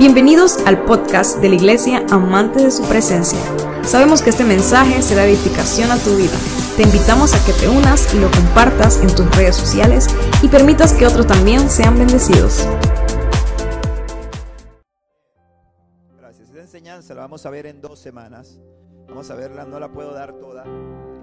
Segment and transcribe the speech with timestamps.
[0.00, 3.38] Bienvenidos al podcast de la Iglesia Amante de su Presencia.
[3.84, 6.38] Sabemos que este mensaje será edificación a tu vida.
[6.78, 10.06] Te invitamos a que te unas y lo compartas en tus redes sociales
[10.40, 12.66] y permitas que otros también sean bendecidos.
[16.18, 16.48] Gracias.
[16.48, 18.58] Esta enseñanza la vamos a ver en dos semanas.
[19.06, 20.64] Vamos a verla, no la puedo dar toda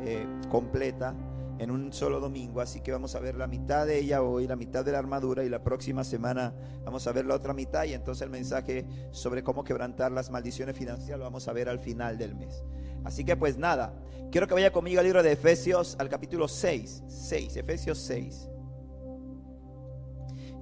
[0.04, 1.16] eh, completa
[1.60, 4.56] en un solo domingo, así que vamos a ver la mitad de ella hoy, la
[4.56, 6.54] mitad de la armadura y la próxima semana
[6.84, 10.78] vamos a ver la otra mitad y entonces el mensaje sobre cómo quebrantar las maldiciones
[10.78, 12.64] financieras lo vamos a ver al final del mes.
[13.04, 13.94] Así que pues nada,
[14.32, 18.50] quiero que vaya conmigo al libro de Efesios al capítulo 6, 6, Efesios 6.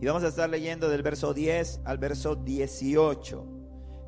[0.02, 3.55] Y vamos a estar leyendo del verso 10 al verso 18.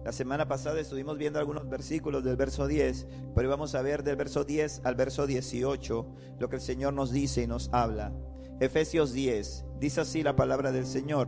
[0.07, 4.15] La semana pasada estuvimos viendo algunos versículos del verso 10, pero vamos a ver del
[4.15, 6.07] verso 10 al verso 18
[6.39, 8.13] lo que el Señor nos dice y nos habla.
[8.61, 11.27] Efesios 10, dice así la palabra del Señor.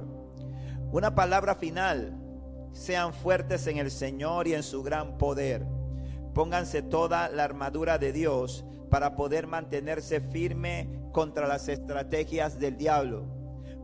[0.94, 2.18] Una palabra final,
[2.72, 5.66] sean fuertes en el Señor y en su gran poder.
[6.34, 13.39] Pónganse toda la armadura de Dios para poder mantenerse firme contra las estrategias del diablo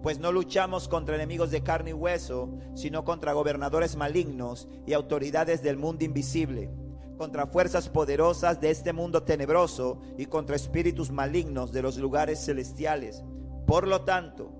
[0.05, 5.63] pues no luchamos contra enemigos de carne y hueso, sino contra gobernadores malignos y autoridades
[5.63, 6.69] del mundo invisible,
[7.17, 13.23] contra fuerzas poderosas de este mundo tenebroso y contra espíritus malignos de los lugares celestiales.
[13.65, 14.51] Por lo tanto,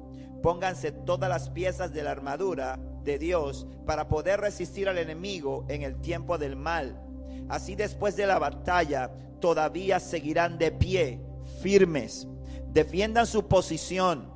[0.41, 5.83] pónganse todas las piezas de la armadura de Dios para poder resistir al enemigo en
[5.83, 6.99] el tiempo del mal.
[7.49, 11.21] Así después de la batalla todavía seguirán de pie,
[11.61, 12.27] firmes.
[12.73, 14.33] Defiendan su posición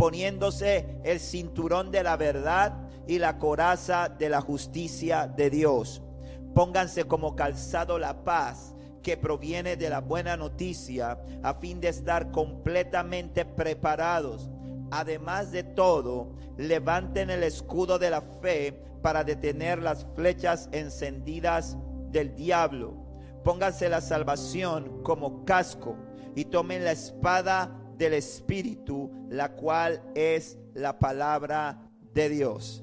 [0.00, 6.00] poniéndose el cinturón de la verdad y la coraza de la justicia de Dios.
[6.54, 12.30] Pónganse como calzado la paz que proviene de la buena noticia a fin de estar
[12.30, 14.48] completamente preparados.
[14.90, 21.76] Además de todo, levanten el escudo de la fe para detener las flechas encendidas
[22.10, 22.94] del diablo.
[23.44, 25.98] Pónganse la salvación como casco
[26.34, 32.82] y tomen la espada del Espíritu, la cual es la palabra de Dios.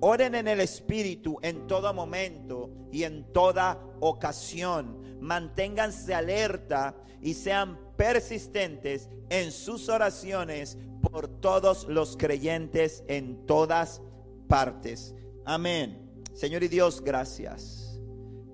[0.00, 5.16] Oren en el Espíritu en todo momento y en toda ocasión.
[5.20, 14.02] Manténganse alerta y sean persistentes en sus oraciones por todos los creyentes en todas
[14.48, 15.14] partes.
[15.44, 16.20] Amén.
[16.34, 18.00] Señor y Dios, gracias.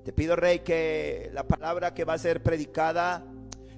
[0.04, 3.26] Te pido, Rey, que la palabra que va a ser predicada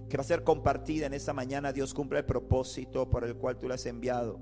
[0.08, 3.58] que va a ser compartida en esta mañana, Dios cumple el propósito por el cual
[3.58, 4.38] tú la has enviado.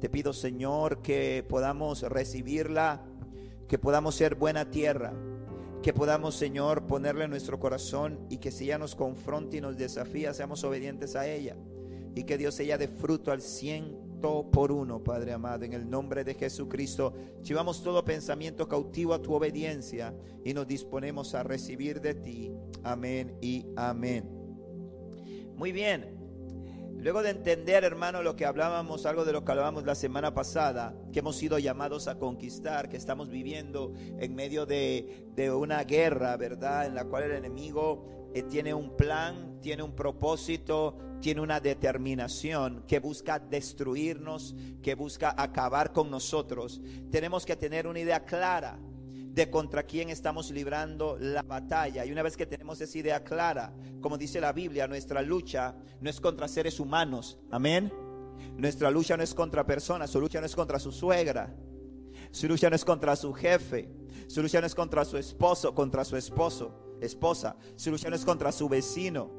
[0.00, 3.04] Te pido, Señor, que podamos recibirla,
[3.66, 5.12] que podamos ser buena tierra,
[5.82, 9.76] que podamos, Señor, ponerle en nuestro corazón y que si ella nos confronta y nos
[9.76, 11.56] desafía, seamos obedientes a ella.
[12.14, 16.24] Y que Dios ella dé fruto al ciento por uno, Padre amado, en el nombre
[16.24, 17.12] de Jesucristo.
[17.42, 20.14] Llevamos todo pensamiento cautivo a tu obediencia
[20.44, 22.52] y nos disponemos a recibir de ti.
[22.82, 24.37] Amén y amén.
[25.58, 26.16] Muy bien.
[27.00, 30.94] Luego de entender, hermano, lo que hablábamos, algo de lo que hablábamos la semana pasada,
[31.12, 36.86] que hemos sido llamados a conquistar, que estamos viviendo en medio de, una guerra, ¿verdad?
[36.86, 42.84] En la cual el enemigo eh, tiene un plan, tiene un propósito, tiene una determinación
[42.86, 46.80] que busca destruirnos, que busca acabar con nosotros.
[47.10, 48.78] Tenemos que tener una idea clara
[49.38, 52.04] de contra quién estamos librando la batalla.
[52.04, 56.10] Y una vez que tenemos esa idea clara, como dice la Biblia, nuestra lucha no
[56.10, 57.38] es contra seres humanos.
[57.52, 57.92] Amén.
[58.56, 61.54] Nuestra lucha no es contra personas, su lucha no es contra su suegra,
[62.32, 63.88] su lucha no es contra su jefe,
[64.26, 68.24] su lucha no es contra su esposo, contra su esposo, esposa, su lucha no es
[68.24, 69.30] contra su vecino,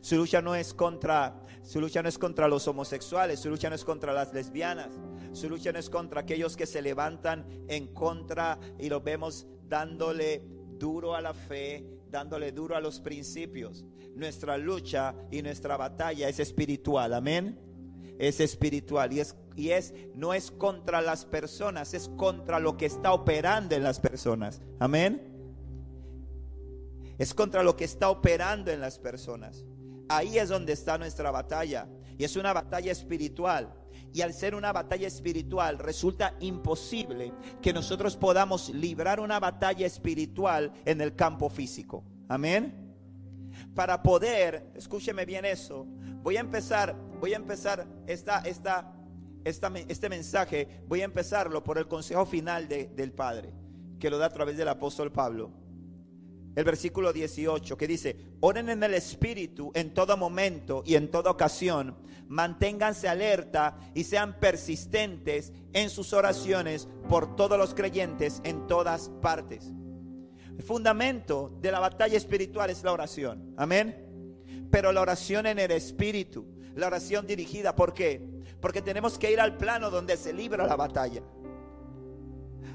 [0.00, 3.74] su lucha no es contra, su lucha no es contra los homosexuales, su lucha no
[3.74, 4.88] es contra las lesbianas,
[5.34, 10.42] su lucha no es contra aquellos que se levantan en contra y lo vemos dándole
[10.78, 13.84] duro a la fe, dándole duro a los principios.
[14.14, 17.58] Nuestra lucha y nuestra batalla es espiritual, amén.
[18.18, 22.86] Es espiritual y es y es no es contra las personas, es contra lo que
[22.86, 24.60] está operando en las personas.
[24.78, 25.34] Amén.
[27.18, 29.64] Es contra lo que está operando en las personas.
[30.08, 31.88] Ahí es donde está nuestra batalla.
[32.18, 33.72] Y es una batalla espiritual.
[34.14, 40.72] Y al ser una batalla espiritual, resulta imposible que nosotros podamos librar una batalla espiritual
[40.84, 42.04] en el campo físico.
[42.28, 42.94] Amén.
[43.74, 45.88] Para poder, escúcheme bien eso,
[46.22, 48.92] voy a empezar, voy a empezar esta, esta,
[49.44, 53.52] este mensaje, voy a empezarlo por el consejo final del Padre,
[53.98, 55.50] que lo da a través del apóstol Pablo.
[56.54, 61.30] El versículo 18 que dice, oren en el Espíritu en todo momento y en toda
[61.30, 61.96] ocasión,
[62.28, 69.72] manténganse alerta y sean persistentes en sus oraciones por todos los creyentes en todas partes.
[70.56, 74.00] El fundamento de la batalla espiritual es la oración, amén.
[74.70, 78.20] Pero la oración en el Espíritu, la oración dirigida, ¿por qué?
[78.60, 81.22] Porque tenemos que ir al plano donde se libra la batalla.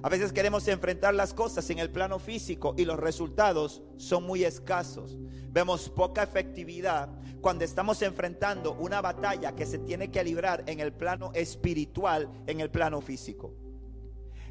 [0.01, 4.45] A veces queremos enfrentar las cosas en el plano físico y los resultados son muy
[4.45, 5.17] escasos.
[5.51, 7.09] Vemos poca efectividad
[7.41, 12.61] cuando estamos enfrentando una batalla que se tiene que librar en el plano espiritual, en
[12.61, 13.53] el plano físico.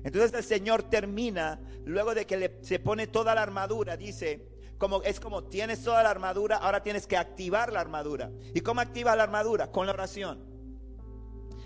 [0.05, 4.47] Entonces el Señor termina, luego de que se pone toda la armadura, dice,
[4.77, 8.31] como, es como tienes toda la armadura, ahora tienes que activar la armadura.
[8.55, 9.73] ¿Y cómo activa la armadura?
[9.73, 10.45] Con la oración.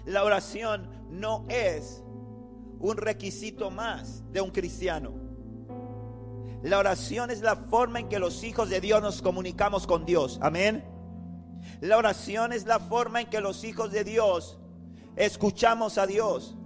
[0.07, 2.03] La oración no es
[2.83, 5.13] un requisito más de un cristiano.
[6.63, 10.39] La oración es la forma en que los hijos de Dios nos comunicamos con Dios.
[10.43, 10.85] Amén.
[11.81, 14.59] La oración es la forma en que los hijos de Dios
[15.15, 16.57] escuchamos a Dios.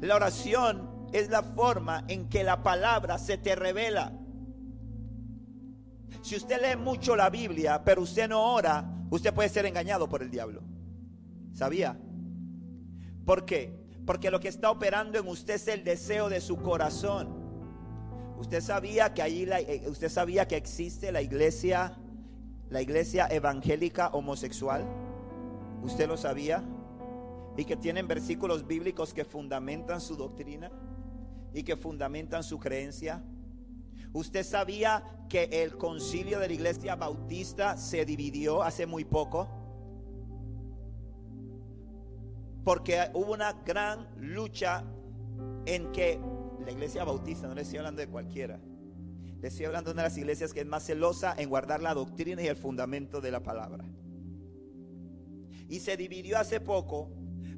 [0.00, 4.12] La oración es la forma en que la palabra se te revela.
[6.22, 10.22] Si usted lee mucho la Biblia, pero usted no ora, usted puede ser engañado por
[10.22, 10.62] el diablo.
[11.52, 11.98] ¿Sabía?
[13.26, 13.87] ¿Por qué?
[14.08, 17.28] Porque lo que está operando en usted es el deseo de su corazón.
[18.38, 21.94] Usted sabía que allí eh, usted sabía que existe la iglesia
[22.70, 24.82] la iglesia evangélica homosexual.
[25.82, 26.64] ¿Usted lo sabía?
[27.58, 30.70] Y que tienen versículos bíblicos que fundamentan su doctrina
[31.52, 33.22] y que fundamentan su creencia.
[34.14, 39.57] ¿Usted sabía que el concilio de la iglesia bautista se dividió hace muy poco?
[42.68, 44.84] Porque hubo una gran lucha
[45.64, 46.20] en que
[46.66, 48.60] la iglesia bautista, no le estoy hablando de cualquiera,
[49.40, 51.94] le estoy hablando de una de las iglesias que es más celosa en guardar la
[51.94, 53.86] doctrina y el fundamento de la palabra.
[55.66, 57.10] Y se dividió hace poco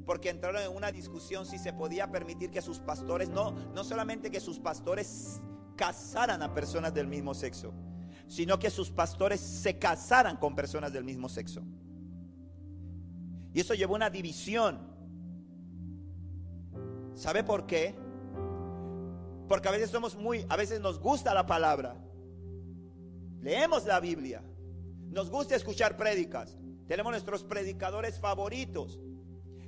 [0.05, 4.31] porque entraron en una discusión si se podía permitir que sus pastores, no, no solamente
[4.31, 5.41] que sus pastores
[5.75, 7.73] casaran a personas del mismo sexo,
[8.27, 11.63] sino que sus pastores se casaran con personas del mismo sexo.
[13.53, 14.90] Y eso llevó a una división
[17.21, 17.93] ¿Sabe por qué?
[19.47, 22.03] Porque a veces somos muy, a veces nos gusta la palabra.
[23.41, 24.41] Leemos la Biblia.
[25.11, 26.57] Nos gusta escuchar prédicas.
[26.87, 28.99] Tenemos nuestros predicadores favoritos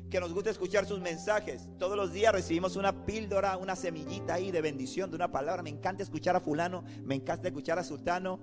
[0.09, 1.69] que nos gusta escuchar sus mensajes.
[1.77, 5.61] Todos los días recibimos una píldora, una semillita ahí de bendición, de una palabra.
[5.61, 8.39] Me encanta escuchar a fulano, me encanta escuchar a sultano.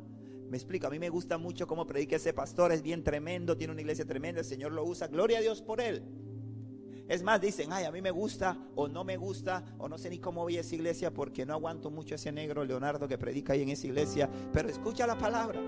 [0.49, 3.73] Me explico, a mí me gusta mucho cómo predica ese pastor, es bien tremendo, tiene
[3.73, 5.09] una iglesia tremenda, el Señor lo usa.
[5.09, 6.05] Gloria a Dios por él.
[7.11, 10.09] Es más, dicen, ay, a mí me gusta o no me gusta o no sé
[10.11, 13.53] ni cómo voy a esa iglesia porque no aguanto mucho ese negro Leonardo que predica
[13.53, 14.31] ahí en esa iglesia.
[14.53, 15.61] Pero escucha la palabra.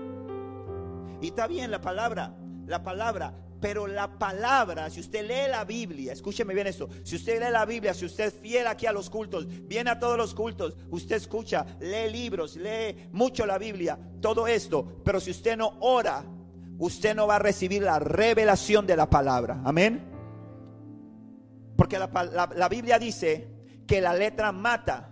[1.19, 2.33] Y está bien la palabra,
[2.65, 7.43] la palabra, pero la palabra, si usted lee la Biblia, escúcheme bien esto, si usted
[7.43, 10.33] lee la Biblia, si usted es fiel aquí a los cultos, viene a todos los
[10.33, 15.73] cultos, usted escucha, lee libros, lee mucho la Biblia, todo esto, pero si usted no
[15.81, 16.23] ora,
[16.77, 19.61] usted no va a recibir la revelación de la palabra.
[19.65, 20.12] Amén.
[21.75, 23.47] Porque la, Biblia dice
[23.87, 25.09] que la letra mata,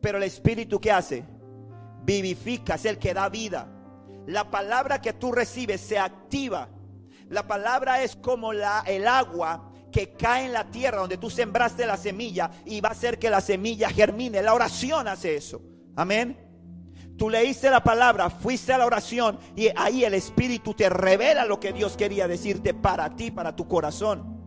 [0.00, 1.24] pero el Espíritu que hace?
[2.04, 3.68] Vivifica, es el que da vida.
[4.26, 6.68] La palabra que tú recibes se activa.
[7.28, 11.86] La palabra es como la, el agua que cae en la tierra donde tú sembraste
[11.86, 14.42] la semilla y va a hacer que la semilla germine.
[14.42, 15.62] La oración hace eso.
[15.96, 16.48] Amén.
[17.16, 21.58] Tú leíste la palabra, fuiste a la oración y ahí el Espíritu te revela lo
[21.58, 24.37] que Dios quería decirte para ti, para tu corazón.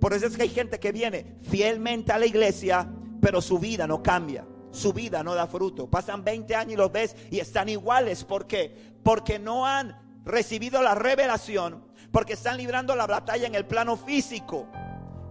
[0.00, 2.88] Por eso es que hay gente que viene fielmente a la iglesia,
[3.20, 4.46] pero su vida no cambia.
[4.70, 5.88] Su vida no da fruto.
[5.88, 8.24] Pasan 20 años y los ves y están iguales.
[8.24, 8.94] ¿Por qué?
[9.02, 11.84] Porque no han recibido la revelación.
[12.12, 14.66] Porque están librando la batalla en el plano físico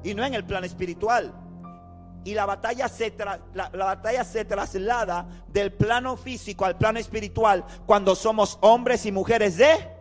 [0.03, 1.33] y no en el plano espiritual.
[2.25, 3.13] Y la batalla, se
[3.53, 9.55] la batalla se traslada del plano físico al plano espiritual cuando somos hombres y mujeres
[9.55, 9.97] de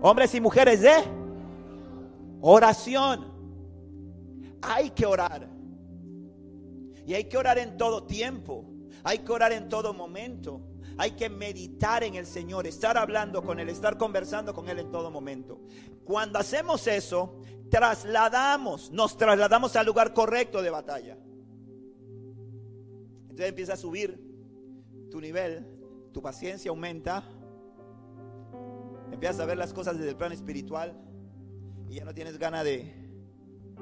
[0.00, 0.94] hombres y mujeres de
[2.40, 3.35] oración
[4.66, 5.48] hay que orar.
[7.06, 8.68] Y hay que orar en todo tiempo.
[9.04, 10.60] Hay que orar en todo momento.
[10.98, 14.90] Hay que meditar en el Señor, estar hablando con Él, estar conversando con Él en
[14.90, 15.60] todo momento.
[16.04, 21.18] Cuando hacemos eso, trasladamos, nos trasladamos al lugar correcto de batalla.
[23.22, 24.18] Entonces empieza a subir
[25.10, 25.66] tu nivel,
[26.12, 27.22] tu paciencia aumenta,
[29.12, 30.98] empiezas a ver las cosas desde el plano espiritual
[31.90, 33.05] y ya no tienes ganas de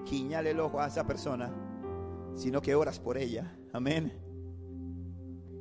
[0.05, 1.53] quiñale el ojo a esa persona,
[2.35, 3.57] sino que oras por ella.
[3.73, 4.21] Amén.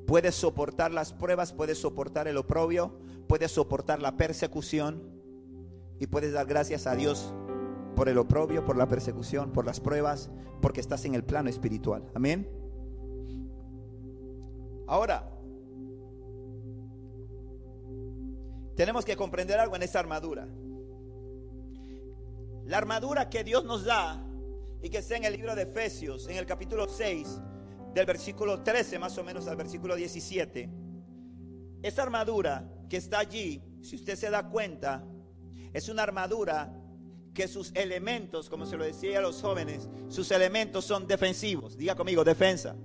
[0.05, 5.01] puedes soportar las pruebas, puedes soportar el oprobio, puedes soportar la persecución
[5.99, 7.33] y puedes dar gracias a Dios
[7.95, 10.29] por el oprobio, por la persecución, por las pruebas,
[10.61, 12.03] porque estás en el plano espiritual.
[12.13, 12.49] Amén.
[14.87, 15.29] Ahora,
[18.75, 20.47] tenemos que comprender algo en esta armadura.
[22.65, 24.25] La armadura que Dios nos da
[24.83, 27.39] y que está en el libro de Efesios, en el capítulo 6,
[27.93, 30.69] del versículo 13 más o menos al versículo 17.
[31.81, 35.05] Esa armadura que está allí, si usted se da cuenta,
[35.71, 36.77] es una armadura
[37.33, 41.77] que sus elementos, como se lo decía a los jóvenes, sus elementos son defensivos.
[41.77, 42.75] Diga conmigo, defensa.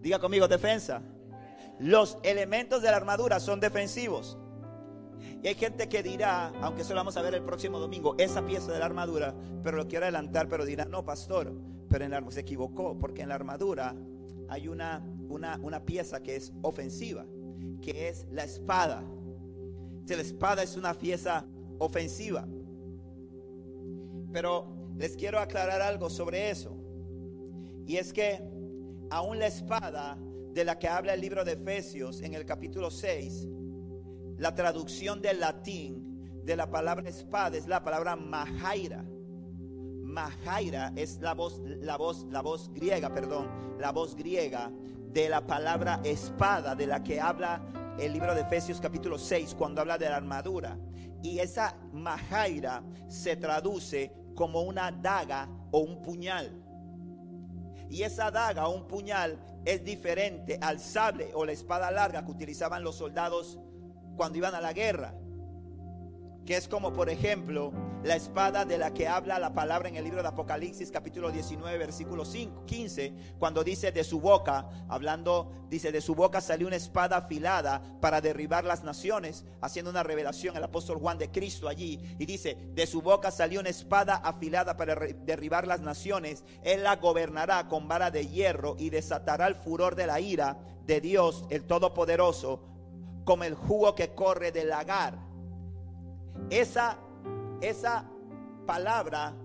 [0.00, 1.02] Diga conmigo, defensa.
[1.78, 4.36] Los elementos de la armadura son defensivos.
[5.42, 8.44] Y hay gente que dirá, aunque eso lo vamos a ver el próximo domingo, esa
[8.44, 11.52] pieza de la armadura, pero lo quiero adelantar, pero dirá, no, pastor,
[11.88, 13.96] pero en la, se equivocó, porque en la armadura
[14.48, 17.24] hay una, una, una pieza que es ofensiva,
[17.80, 19.02] que es la espada.
[20.06, 21.46] la espada es una pieza
[21.78, 22.46] ofensiva.
[24.32, 26.76] Pero les quiero aclarar algo sobre eso.
[27.86, 28.42] Y es que
[29.08, 30.18] aún la espada
[30.52, 33.48] de la que habla el libro de Efesios en el capítulo 6,
[34.40, 39.04] la traducción del latín de la palabra espada es la palabra majaira.
[40.02, 44.72] Majaira es la voz, la voz, la voz griega, perdón, la voz griega
[45.12, 47.62] de la palabra espada de la que habla
[47.98, 50.78] el libro de Efesios capítulo 6 cuando habla de la armadura.
[51.22, 56.50] Y esa majaira se traduce como una daga o un puñal.
[57.90, 62.30] Y esa daga o un puñal es diferente al sable o la espada larga que
[62.30, 63.58] utilizaban los soldados
[64.20, 65.14] cuando iban a la guerra
[66.44, 67.72] que es como por ejemplo
[68.04, 71.78] la espada de la que habla la palabra en el libro de Apocalipsis capítulo 19
[71.78, 76.76] versículo 5, 15, cuando dice de su boca, hablando, dice de su boca salió una
[76.76, 81.98] espada afilada para derribar las naciones, haciendo una revelación el apóstol Juan de Cristo allí,
[82.18, 86.96] y dice, de su boca salió una espada afilada para derribar las naciones, él la
[86.96, 91.64] gobernará con vara de hierro y desatará el furor de la ira de Dios, el
[91.64, 92.69] Todopoderoso,
[93.30, 95.16] como el jugo que corre del lagar
[96.50, 96.98] esa,
[97.60, 98.04] esa
[98.66, 99.36] palabra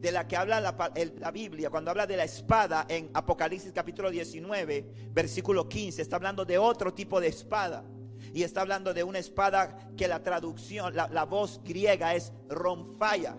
[0.00, 5.10] de la que habla la, Biblia, cuando habla de la espada en Apocalipsis capítulo 19,
[5.12, 7.84] versículo 15, está hablando de otro tipo de espada.
[8.32, 13.36] Y está hablando de una espada que la traducción, la, la voz griega es ronfalla.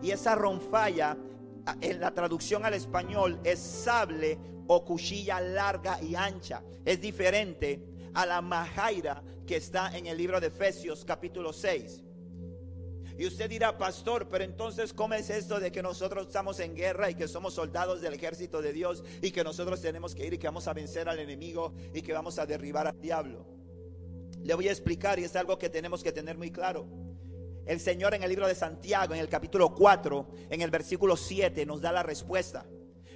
[0.00, 1.16] Y esa ronfalla,
[1.80, 6.62] en la traducción al español, es sable o cuchilla larga y ancha.
[6.84, 12.02] Es diferente a la majaira que está en el libro de Efesios capítulo 6.
[13.18, 17.10] Y usted dirá, pastor, pero entonces, ¿cómo es esto de que nosotros estamos en guerra
[17.10, 20.38] y que somos soldados del ejército de Dios y que nosotros tenemos que ir y
[20.38, 23.46] que vamos a vencer al enemigo y que vamos a derribar al diablo?
[24.42, 26.88] Le voy a explicar y es algo que tenemos que tener muy claro.
[27.64, 31.64] El Señor en el libro de Santiago, en el capítulo 4, en el versículo 7,
[31.64, 32.66] nos da la respuesta.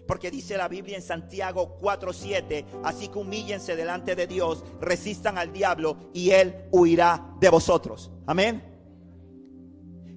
[0.06, 5.52] Porque dice la Biblia en Santiago 4:7, así que humíllense delante de Dios, resistan al
[5.52, 8.10] diablo y él huirá de vosotros.
[8.26, 8.62] Amén.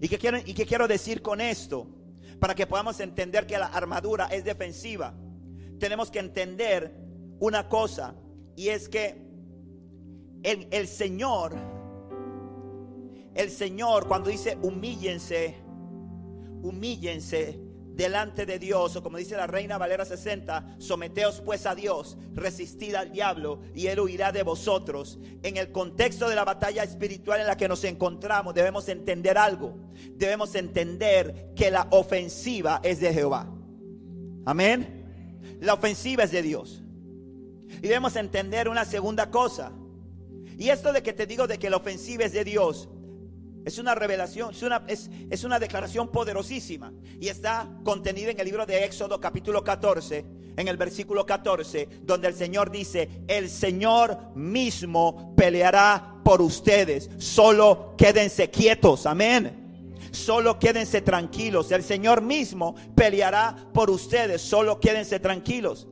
[0.01, 1.87] ¿Y qué, quiero, ¿Y qué quiero decir con esto?
[2.39, 5.13] Para que podamos entender que la armadura es defensiva.
[5.79, 6.95] Tenemos que entender
[7.39, 8.15] una cosa
[8.55, 9.29] y es que
[10.43, 11.53] el, el Señor,
[13.33, 15.55] el Señor cuando dice humíllense,
[16.61, 17.59] humíllense,
[17.99, 22.95] delante de Dios, o como dice la Reina Valera 60, someteos pues a Dios, resistid
[22.95, 25.19] al diablo y él huirá de vosotros.
[25.43, 29.75] En el contexto de la batalla espiritual en la que nos encontramos, debemos entender algo.
[30.13, 33.53] Debemos entender que la ofensiva es de Jehová.
[34.45, 35.57] Amén.
[35.59, 36.81] La ofensiva es de Dios.
[37.67, 39.73] Y debemos entender una segunda cosa.
[40.57, 42.87] Y esto de que te digo de que la ofensiva es de Dios,
[43.65, 46.93] es una revelación, es una, es, una declaración poderosísima.
[47.19, 50.25] Y está contenida en el libro de Éxodo capítulo 14,
[50.57, 57.09] en el versículo 14, donde el Señor dice, el Señor mismo peleará por ustedes.
[57.17, 59.05] Solo quédense quietos.
[59.05, 59.97] Amén.
[60.11, 61.71] Solo quédense tranquilos.
[61.71, 64.41] El Señor mismo peleará por ustedes.
[64.41, 65.87] Solo quédense tranquilos.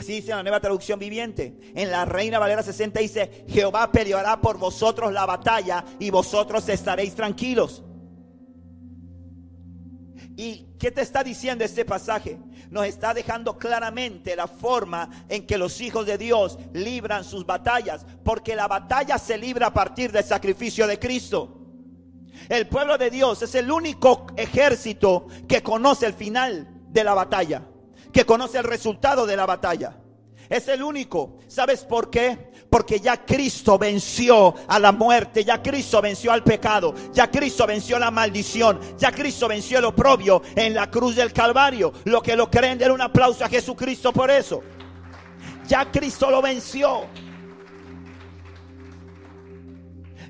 [0.00, 1.54] Así dice la nueva traducción viviente.
[1.74, 7.14] En la Reina Valera 60 dice, Jehová peleará por vosotros la batalla y vosotros estaréis
[7.14, 7.82] tranquilos.
[10.38, 12.38] ¿Y qué te está diciendo este pasaje?
[12.70, 18.06] Nos está dejando claramente la forma en que los hijos de Dios libran sus batallas,
[18.24, 21.58] porque la batalla se libra a partir del sacrificio de Cristo.
[22.48, 27.66] El pueblo de Dios es el único ejército que conoce el final de la batalla
[28.12, 29.96] que conoce el resultado de la batalla.
[30.48, 31.38] Es el único.
[31.46, 32.50] ¿Sabes por qué?
[32.68, 37.98] Porque ya Cristo venció a la muerte, ya Cristo venció al pecado, ya Cristo venció
[37.98, 41.92] la maldición, ya Cristo venció el oprobio en la cruz del Calvario.
[42.04, 44.60] Lo que lo creen, den un aplauso a Jesucristo por eso.
[45.68, 47.06] Ya Cristo lo venció.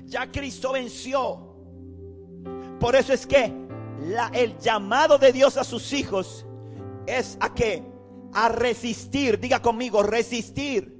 [0.05, 1.47] Ya Cristo venció.
[2.79, 3.51] Por eso es que
[4.33, 6.45] el llamado de Dios a sus hijos
[7.17, 7.83] es a qué?
[8.33, 9.39] A resistir.
[9.39, 10.97] Diga conmigo, resistir.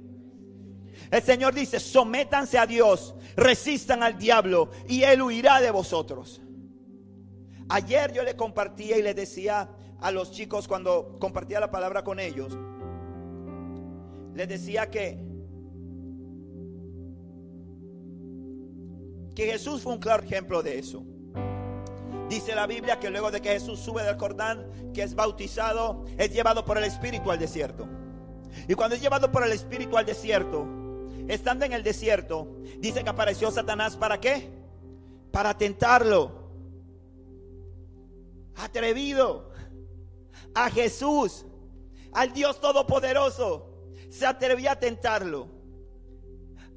[1.10, 6.40] El Señor dice, sométanse a Dios, resistan al diablo y Él huirá de vosotros.
[7.68, 12.18] Ayer yo le compartía y le decía a los chicos cuando compartía la palabra con
[12.18, 12.56] ellos,
[14.34, 15.18] les decía que,
[19.34, 21.04] que Jesús fue un claro ejemplo de eso.
[22.32, 26.32] Dice la Biblia que luego de que Jesús sube del Jordán, que es bautizado, es
[26.32, 27.86] llevado por el Espíritu al desierto.
[28.66, 30.66] Y cuando es llevado por el Espíritu al desierto,
[31.28, 32.48] estando en el desierto,
[32.78, 34.48] dice que apareció Satanás para qué?
[35.30, 36.48] Para tentarlo.
[38.56, 39.50] Atrevido.
[40.54, 41.44] A Jesús,
[42.14, 45.48] al Dios Todopoderoso, se atrevía a tentarlo.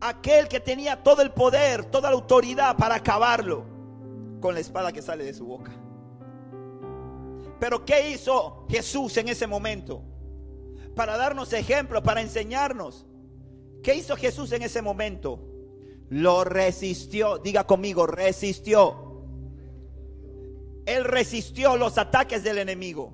[0.02, 3.75] Aquel que tenía todo el poder, toda la autoridad para acabarlo
[4.46, 5.72] con la espada que sale de su boca.
[7.60, 10.04] Pero ¿qué hizo Jesús en ese momento?
[10.96, 13.08] Para darnos ejemplo, para enseñarnos.
[13.82, 15.40] ¿Qué hizo Jesús en ese momento?
[16.10, 17.40] Lo resistió.
[17.40, 19.24] Diga conmigo, resistió.
[20.86, 23.14] Él resistió los ataques del enemigo.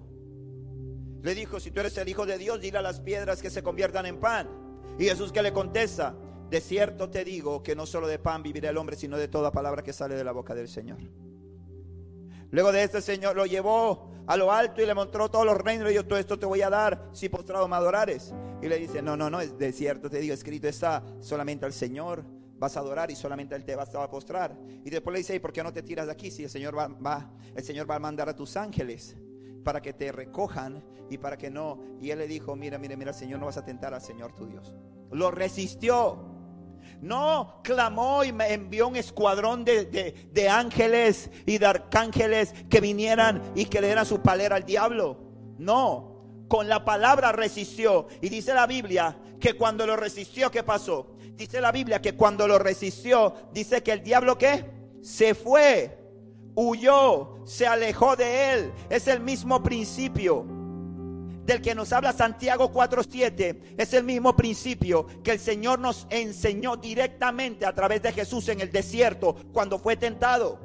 [1.23, 3.63] Le dijo, si tú eres el Hijo de Dios, dile a las piedras que se
[3.63, 4.49] conviertan en pan.
[4.99, 6.13] Y Jesús que le contesta,
[6.51, 9.53] de cierto te digo que no solo de pan vivirá el hombre, sino de toda
[9.53, 10.99] palabra que sale de la boca del Señor.
[12.49, 15.89] Luego de este Señor lo llevó a lo alto y le mostró todos los reinos.
[15.89, 18.33] Y yo todo esto te voy a dar si postrado me adorares.
[18.61, 21.71] Y le dice, no, no, no, es de cierto te digo, escrito está, solamente al
[21.71, 22.25] Señor
[22.59, 24.53] vas a adorar y solamente Él te vas a postrar.
[24.83, 26.31] Y después le dice, ¿y por qué no te tiras de aquí?
[26.31, 29.15] Si el Señor va, va, el Señor va a mandar a tus ángeles
[29.63, 31.79] para que te recojan y para que no.
[32.01, 34.47] Y él le dijo, mira, mira, mira, Señor, no vas a tentar al Señor tu
[34.47, 34.75] Dios.
[35.11, 36.40] Lo resistió.
[37.01, 43.65] No clamó y me envió un escuadrón de, ángeles y de arcángeles que vinieran y
[43.65, 45.17] que le dieran su palera al diablo.
[45.57, 48.07] No, con la palabra resistió.
[48.21, 51.15] Y dice la Biblia que cuando lo resistió, ¿qué pasó?
[51.33, 54.63] Dice la Biblia que cuando lo resistió, dice que el diablo ¿qué?
[55.01, 55.97] Se fue,
[56.53, 58.73] huyó, se alejó de él.
[58.91, 60.60] Es el mismo principio
[61.45, 66.77] del que nos habla Santiago 4:7 es el mismo principio que el Señor nos enseñó
[66.77, 70.59] directamente a través de Jesús en el desierto cuando fue tentado.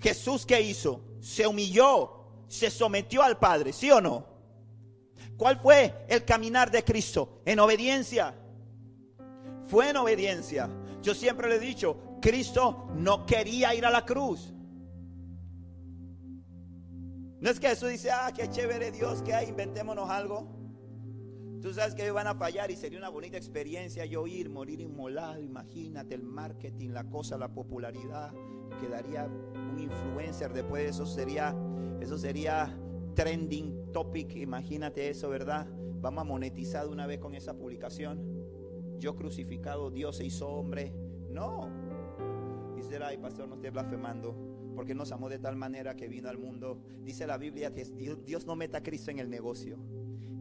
[0.00, 1.02] Jesús qué hizo?
[1.20, 4.26] Se humilló, se sometió al Padre, ¿sí o no?
[5.36, 7.42] ¿Cuál fue el caminar de Cristo?
[7.44, 8.34] En obediencia.
[9.66, 10.70] Fue en obediencia.
[11.02, 14.52] Yo siempre le he dicho, Cristo no quería ir a la cruz.
[17.46, 20.48] No es que Jesús dice, ah, qué chévere Dios que hay, inventémonos algo.
[21.62, 25.40] Tú sabes que van a fallar y sería una bonita experiencia yo ir, morir inmolado.
[25.40, 28.32] Imagínate el marketing, la cosa, la popularidad.
[28.80, 31.56] Quedaría un influencer después de eso sería,
[32.00, 32.76] eso sería
[33.14, 34.34] trending topic.
[34.34, 35.68] Imagínate eso, ¿verdad?
[36.00, 38.98] Vamos a monetizar de una vez con esa publicación.
[38.98, 40.92] Yo crucificado, Dios se hizo hombre.
[41.30, 41.70] No.
[42.76, 46.28] Y será, ay, pastor, no esté blasfemando porque nos amó de tal manera que vino
[46.28, 46.78] al mundo.
[47.02, 49.78] Dice la Biblia que Dios, no meta a Cristo en el negocio.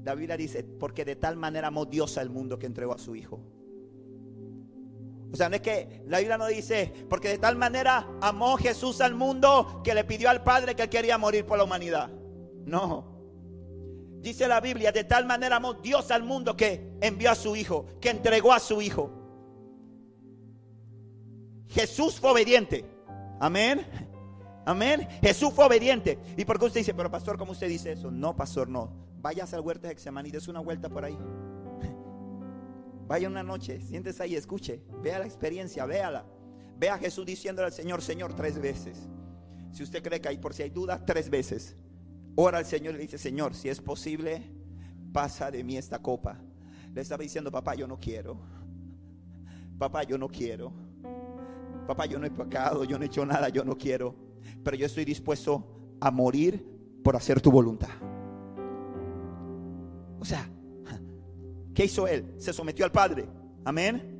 [0.03, 3.15] La Biblia dice, porque de tal manera amó Dios al mundo que entregó a su
[3.15, 3.39] Hijo.
[5.31, 9.01] O sea, no es que la Biblia no dice, porque de tal manera amó Jesús
[9.01, 12.09] al mundo que le pidió al Padre que él quería morir por la humanidad.
[12.65, 13.15] No.
[14.19, 17.85] Dice la Biblia, de tal manera amó Dios al mundo que envió a su Hijo,
[18.01, 19.11] que entregó a su Hijo.
[21.67, 22.85] Jesús fue obediente.
[23.39, 23.85] Amén.
[24.65, 25.07] Amén.
[25.21, 26.17] Jesús fue obediente.
[26.35, 28.09] ¿Y por qué usted dice, pero pastor, ¿cómo usted dice eso?
[28.09, 28.91] No, pastor, no.
[29.21, 31.17] Vayas al huerto de Hexaman y des una vuelta por ahí.
[33.07, 36.25] Vaya una noche, siéntese ahí, escuche, vea la experiencia, véala.
[36.77, 39.07] Vea a Jesús diciéndole al Señor, Señor, tres veces.
[39.71, 41.75] Si usted cree que hay, por si hay dudas, tres veces.
[42.35, 44.51] Ora al Señor y le dice, Señor, si es posible,
[45.13, 46.39] pasa de mí esta copa.
[46.93, 48.39] Le estaba diciendo, papá, yo no quiero.
[49.77, 50.73] Papá, yo no quiero.
[51.87, 54.24] Papá, yo no he pecado, yo no he hecho nada, yo no quiero
[54.63, 56.65] pero yo estoy dispuesto a morir
[57.03, 57.89] por hacer tu voluntad.
[60.19, 60.49] O sea,
[61.73, 62.33] ¿qué hizo él?
[62.37, 63.27] Se sometió al Padre.
[63.63, 64.15] Amén.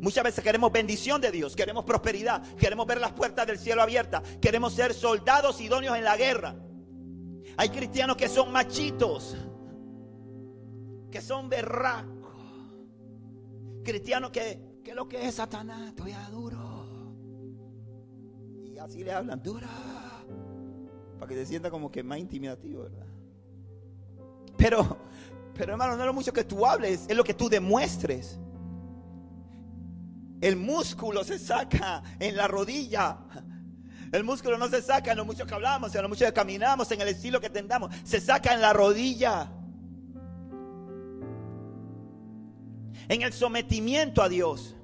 [0.00, 4.22] Muchas veces queremos bendición de Dios, queremos prosperidad, queremos ver las puertas del cielo abiertas,
[4.40, 6.54] queremos ser soldados idóneos en la guerra.
[7.56, 9.34] Hay cristianos que son machitos,
[11.10, 12.34] que son berracos.
[13.82, 16.75] Cristianos que, que lo que es Satanás, todavía duro.
[18.86, 19.68] Así le hablan, dura.
[21.18, 23.06] Para que se sienta como que más intimidativo, ¿verdad?
[24.56, 24.96] Pero,
[25.54, 28.38] pero hermano, no es lo mucho que tú hables, es lo que tú demuestres.
[30.40, 33.18] El músculo se saca en la rodilla.
[34.12, 36.88] El músculo no se saca en lo mucho que hablamos, en lo mucho que caminamos,
[36.92, 37.92] en el estilo que tengamos.
[38.04, 39.50] Se saca en la rodilla.
[43.08, 44.76] En el sometimiento a Dios.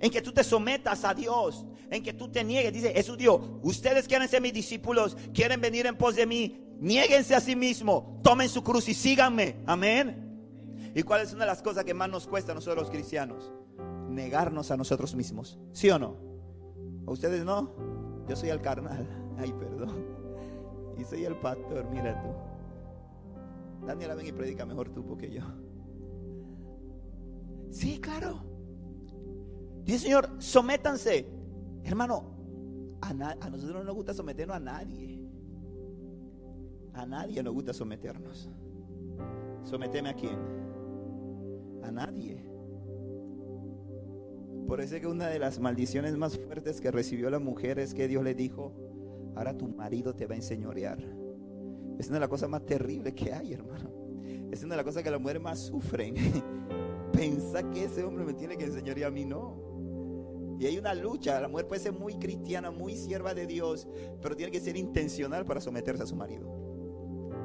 [0.00, 1.66] En que tú te sometas a Dios.
[1.92, 2.72] En que tú te niegues.
[2.72, 6.58] Dice Jesús Dios, ustedes quieren ser mis discípulos, quieren venir en pos de mí.
[6.80, 9.56] Niéguense a sí mismos, tomen su cruz y síganme.
[9.66, 10.90] Amén.
[10.94, 13.52] ¿Y cuál es una de las cosas que más nos cuesta a nosotros los cristianos?
[14.08, 15.58] Negarnos a nosotros mismos.
[15.72, 16.16] ¿Sí o no?
[17.06, 17.70] ¿A ustedes no?
[18.26, 19.06] Yo soy el carnal.
[19.38, 20.06] Ay, perdón.
[20.98, 23.86] Y soy el pastor, mira tú.
[23.86, 25.42] Daniela, ven y predica mejor tú porque yo.
[27.70, 28.42] Sí, claro.
[29.84, 31.41] Dice Señor, sométanse.
[31.84, 32.24] Hermano,
[33.00, 35.22] a, a nosotros no nos gusta someternos a nadie.
[36.94, 38.50] A nadie nos gusta someternos.
[39.64, 40.38] ¿Someteme a quién?
[41.82, 42.52] A nadie.
[44.66, 48.08] Por eso que una de las maldiciones más fuertes que recibió la mujer es que
[48.08, 48.72] Dios le dijo,
[49.34, 50.98] ahora tu marido te va a enseñorear.
[51.98, 53.90] Es una de las cosas más terribles que hay, hermano.
[54.50, 56.14] Es una de las cosas que las mujeres más sufren.
[57.12, 59.71] Pensa que ese hombre me tiene que enseñorear a mí, no.
[60.62, 61.40] Y hay una lucha.
[61.40, 63.88] La mujer puede ser muy cristiana, muy sierva de Dios,
[64.20, 66.46] pero tiene que ser intencional para someterse a su marido.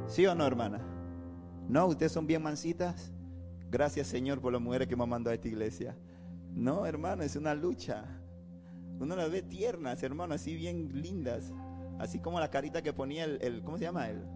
[0.06, 0.86] ¿Sí o no, hermana?
[1.68, 3.12] No, ustedes son bien mansitas.
[3.72, 5.98] Gracias, Señor, por las mujeres que me han mandado a esta iglesia.
[6.54, 8.06] No, hermano, es una lucha.
[9.00, 11.52] Uno las ve tiernas, hermano, así bien lindas.
[11.98, 14.10] Así como la carita que ponía el, ¿cómo se llama?
[14.10, 14.28] El,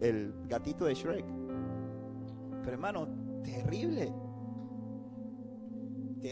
[0.00, 1.26] el, gatito de Shrek.
[2.62, 3.08] Pero hermano,
[3.44, 4.10] terrible.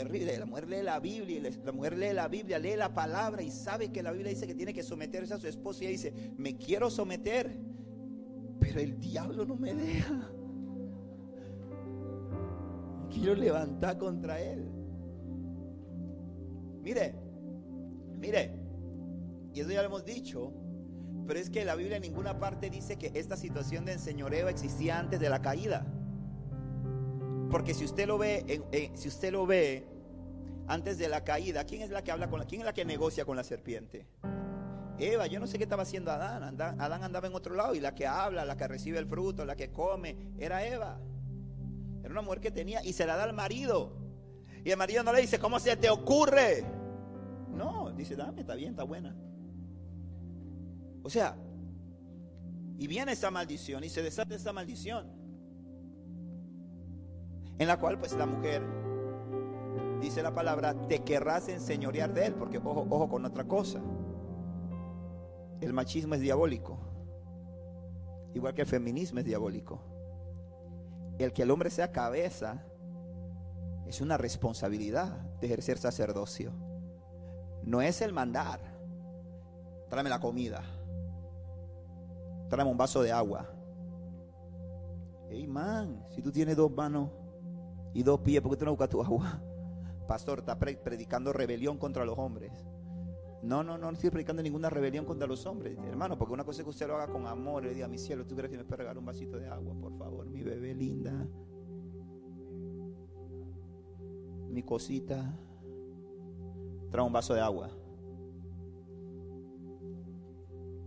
[0.02, 3.92] La mujer lee la Biblia, la mujer lee la Biblia, lee la palabra y sabe
[3.92, 6.56] que la Biblia dice que tiene que someterse a su esposo y ella dice, me
[6.56, 7.56] quiero someter,
[8.58, 10.30] pero el diablo no me deja.
[13.10, 14.68] Quiero levantar contra él.
[16.82, 17.14] Mire,
[18.18, 18.50] mire,
[19.52, 20.52] y eso ya lo hemos dicho,
[21.26, 24.98] pero es que la Biblia en ninguna parte dice que esta situación de enseñoreo existía
[24.98, 25.86] antes de la caída.
[27.54, 29.86] Porque si usted lo ve, si usted lo ve
[30.66, 32.84] antes de la caída, ¿quién es la que habla con la, quién es la que
[32.84, 34.08] negocia con la serpiente?
[34.98, 36.60] Eva, yo no sé qué estaba haciendo Adán.
[36.60, 39.54] Adán andaba en otro lado y la que habla, la que recibe el fruto, la
[39.54, 40.98] que come, era Eva.
[42.02, 43.98] Era una mujer que tenía y se la da al marido.
[44.64, 46.64] Y el marido no le dice, ¿cómo se te ocurre?
[47.52, 49.14] No, dice, dame, está bien, está buena.
[51.04, 51.36] O sea,
[52.80, 55.13] y viene esa maldición y se desata esa maldición.
[57.58, 58.62] En la cual pues la mujer,
[60.00, 63.80] dice la palabra, te querrás enseñorear de él, porque ojo, ojo con otra cosa.
[65.60, 66.78] El machismo es diabólico,
[68.34, 69.80] igual que el feminismo es diabólico.
[71.18, 72.64] El que el hombre sea cabeza
[73.86, 76.52] es una responsabilidad de ejercer sacerdocio.
[77.62, 78.60] No es el mandar.
[79.88, 80.62] Tráeme la comida.
[82.48, 83.48] Tráeme un vaso de agua.
[85.30, 87.10] Hey man, si tú tienes dos manos
[87.94, 89.40] y dos pies, ¿por qué tú no buscas tu agua?
[90.06, 92.52] Pastor, está predicando rebelión contra los hombres.
[93.42, 96.64] No, no, no estoy predicando ninguna rebelión contra los hombres, hermano, porque una cosa es
[96.64, 98.64] que usted lo haga con amor y le diga, mi cielo, ¿tú crees que me
[98.64, 99.74] puede regalar un vasito de agua?
[99.80, 101.26] Por favor, mi bebé linda.
[104.54, 105.36] mi cosita,
[106.90, 107.70] trae un vaso de agua.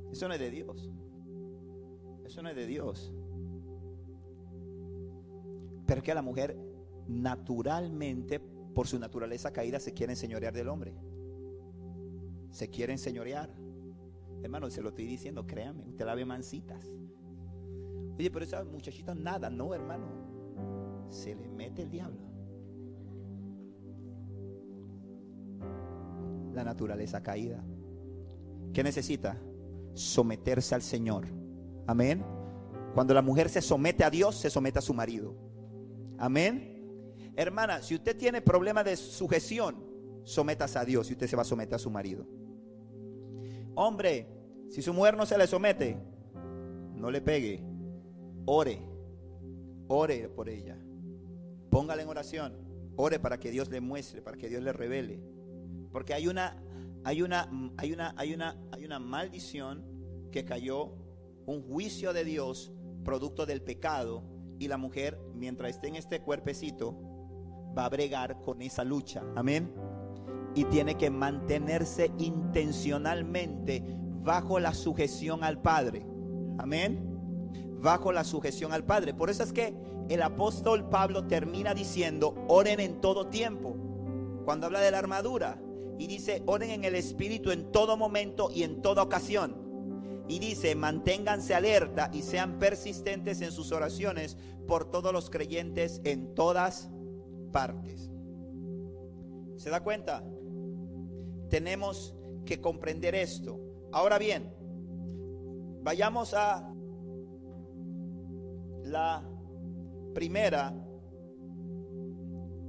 [0.10, 0.90] Eso no es de Dios.
[2.26, 3.14] Eso no es de Dios.
[5.86, 6.58] Pero que la mujer
[7.08, 10.94] naturalmente, por su naturaleza caída, se quiere enseñorear del hombre.
[12.52, 13.50] Se quiere enseñorear.
[14.44, 16.86] Hermano, se lo estoy diciendo, créame, usted la ve mancitas.
[18.18, 21.08] Oye, pero esa muchachita nada, no, hermano.
[21.10, 22.28] Se le mete el diablo.
[26.58, 27.64] la naturaleza caída.
[28.74, 29.38] ¿Qué necesita?
[29.94, 31.28] Someterse al Señor.
[31.86, 32.26] Amén.
[32.94, 35.36] Cuando la mujer se somete a Dios, se somete a su marido.
[36.18, 36.77] Amén.
[37.38, 39.86] Hermana, si usted tiene problema de sujeción,
[40.24, 42.26] sométase a Dios y usted se va a someter a su marido.
[43.76, 44.28] Hombre,
[44.72, 45.98] si su mujer no se le somete,
[46.96, 47.64] no le pegue.
[48.48, 48.82] Ore.
[49.88, 50.80] Ore por ella.
[51.70, 52.58] Póngala en oración.
[52.96, 55.22] Ore para que Dios le muestre, para que Dios le revele.
[55.92, 56.58] Porque hay una,
[57.04, 57.48] hay una,
[57.78, 59.86] hay una, hay una, hay una maldición
[60.32, 60.96] que cayó,
[61.46, 62.74] un juicio de Dios
[63.06, 64.24] producto del pecado
[64.60, 67.17] Y la mujer, mientras esté en este cuerpecito,
[67.78, 69.24] va a bregar con esa lucha.
[69.36, 69.74] Amén.
[70.56, 73.84] Y tiene que mantenerse intencionalmente
[74.24, 76.06] bajo la sujeción al Padre.
[76.58, 77.04] Amén.
[77.80, 79.14] Bajo la sujeción al Padre.
[79.14, 79.76] Por eso es que
[80.10, 83.76] el apóstol Pablo termina diciendo, oren en todo tiempo.
[84.46, 85.62] Cuando habla de la armadura.
[86.00, 89.68] Y dice, oren en el Espíritu en todo momento y en toda ocasión.
[90.28, 94.38] Y dice, manténganse alerta y sean persistentes en sus oraciones
[94.68, 96.90] por todos los creyentes en todas
[99.56, 100.24] ¿Se da cuenta?
[101.50, 102.16] Tenemos
[102.46, 103.60] que comprender esto.
[103.92, 104.54] Ahora bien,
[105.82, 106.72] vayamos a
[108.84, 109.28] la
[110.14, 110.72] primera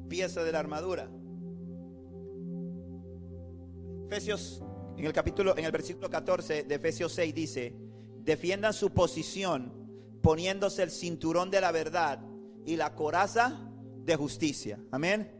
[0.09, 1.11] pieza de la armadura.
[4.07, 4.63] Efesios
[4.97, 7.77] en el capítulo en el versículo 14 de Efesios 6 dice,
[8.23, 9.75] "Defiendan su posición
[10.23, 12.25] poniéndose el cinturón de la verdad
[12.65, 13.68] y la coraza
[14.09, 15.31] de justicia." Amén.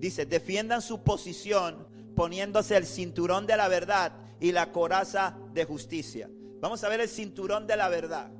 [0.00, 6.28] Dice, "Defiendan su posición poniéndose el cinturón de la verdad y la coraza de justicia."
[6.60, 8.30] Vamos a ver el cinturón de la verdad.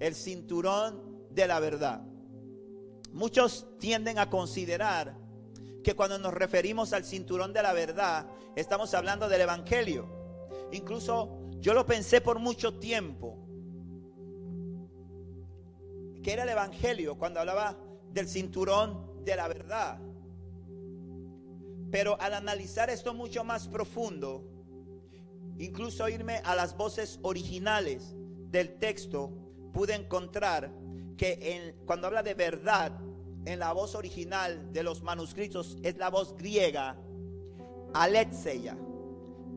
[0.00, 2.02] El cinturón de la verdad.
[3.12, 5.16] Muchos tienden a considerar
[5.84, 8.26] que cuando nos referimos al cinturón de la verdad,
[8.56, 10.08] estamos hablando del Evangelio.
[10.72, 13.38] Incluso yo lo pensé por mucho tiempo,
[16.22, 17.76] que era el Evangelio cuando hablaba
[18.14, 19.98] del cinturón de la verdad.
[21.90, 24.42] Pero al analizar esto mucho más profundo,
[25.58, 28.14] incluso irme a las voces originales
[28.50, 29.30] del texto,
[29.72, 30.72] pude encontrar
[31.16, 32.92] que cuando habla de verdad,
[33.44, 36.96] en la voz original de los manuscritos es la voz griega
[37.92, 38.76] aletseia,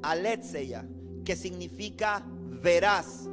[0.03, 0.85] aletseia,
[1.25, 3.27] que significa veraz.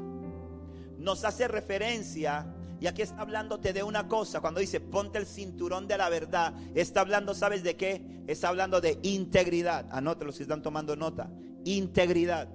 [0.98, 2.53] Nos hace referencia,
[2.84, 6.52] y aquí está hablándote de una cosa, cuando dice ponte el cinturón de la verdad,
[6.74, 8.22] está hablando, ¿sabes de qué?
[8.26, 9.88] Está hablando de integridad.
[9.90, 11.30] Anótelo si están tomando nota.
[11.64, 12.46] Integridad.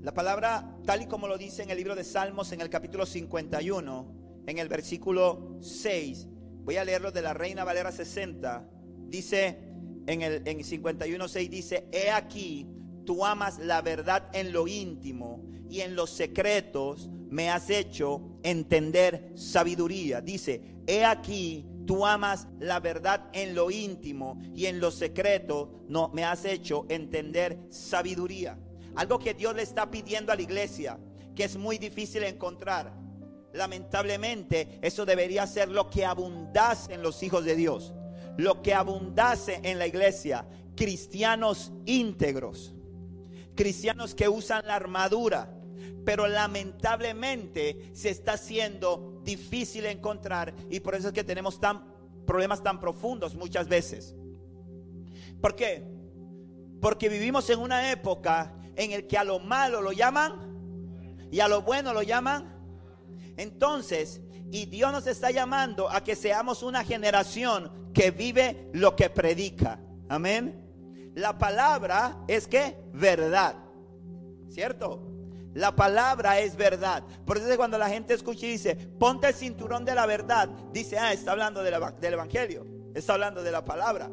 [0.00, 3.04] La palabra, tal y como lo dice en el libro de Salmos, en el capítulo
[3.04, 4.14] 51,
[4.46, 6.26] en el versículo 6,
[6.64, 8.66] voy a leerlo de la Reina Valera 60,
[9.08, 9.75] dice
[10.06, 12.66] en el en 51, 6, dice, he aquí,
[13.04, 19.32] tú amas la verdad en lo íntimo y en los secretos me has hecho entender
[19.34, 20.20] sabiduría.
[20.20, 26.08] Dice, he aquí, tú amas la verdad en lo íntimo y en los secretos no,
[26.08, 28.58] me has hecho entender sabiduría.
[28.94, 30.98] Algo que Dios le está pidiendo a la iglesia,
[31.34, 32.92] que es muy difícil encontrar.
[33.52, 37.94] Lamentablemente, eso debería ser lo que abundase en los hijos de Dios.
[38.36, 40.46] Lo que abundase en la iglesia.
[40.74, 42.74] Cristianos íntegros.
[43.54, 45.52] Cristianos que usan la armadura.
[46.04, 50.54] Pero lamentablemente se está haciendo difícil encontrar.
[50.70, 51.84] Y por eso es que tenemos tan,
[52.26, 54.14] problemas tan profundos muchas veces.
[55.40, 55.84] ¿Por qué?
[56.80, 61.48] Porque vivimos en una época en el que a lo malo lo llaman y a
[61.48, 62.54] lo bueno lo llaman.
[63.36, 64.20] Entonces,
[64.50, 69.80] y Dios nos está llamando a que seamos una generación que vive lo que predica.
[70.08, 71.12] Amén.
[71.14, 73.56] La palabra es que verdad.
[74.48, 75.02] ¿Cierto?
[75.54, 77.02] La palabra es verdad.
[77.24, 80.98] Por eso cuando la gente escucha y dice, ponte el cinturón de la verdad, dice,
[80.98, 81.74] ah, está hablando del
[82.12, 84.10] Evangelio, está hablando de la palabra.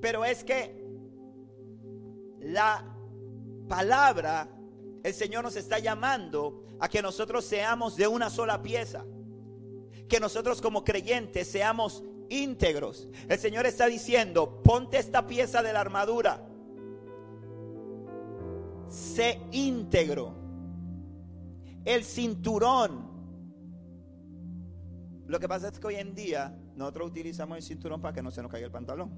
[0.00, 0.82] Pero es que
[2.40, 2.82] la
[3.68, 4.48] palabra,
[5.02, 9.04] el Señor nos está llamando a que nosotros seamos de una sola pieza.
[10.08, 13.08] Que nosotros como creyentes seamos íntegros.
[13.28, 16.44] El Señor está diciendo, ponte esta pieza de la armadura.
[18.88, 20.34] Sé íntegro.
[21.84, 23.08] El cinturón.
[25.26, 28.30] Lo que pasa es que hoy en día nosotros utilizamos el cinturón para que no
[28.30, 29.10] se nos caiga el pantalón.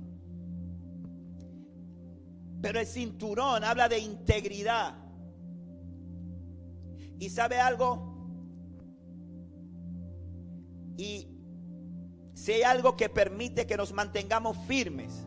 [2.60, 4.96] Pero el cinturón habla de integridad.
[7.18, 8.09] ¿Y sabe algo?
[11.00, 11.26] Y
[12.34, 15.26] si hay algo que permite que nos mantengamos firmes,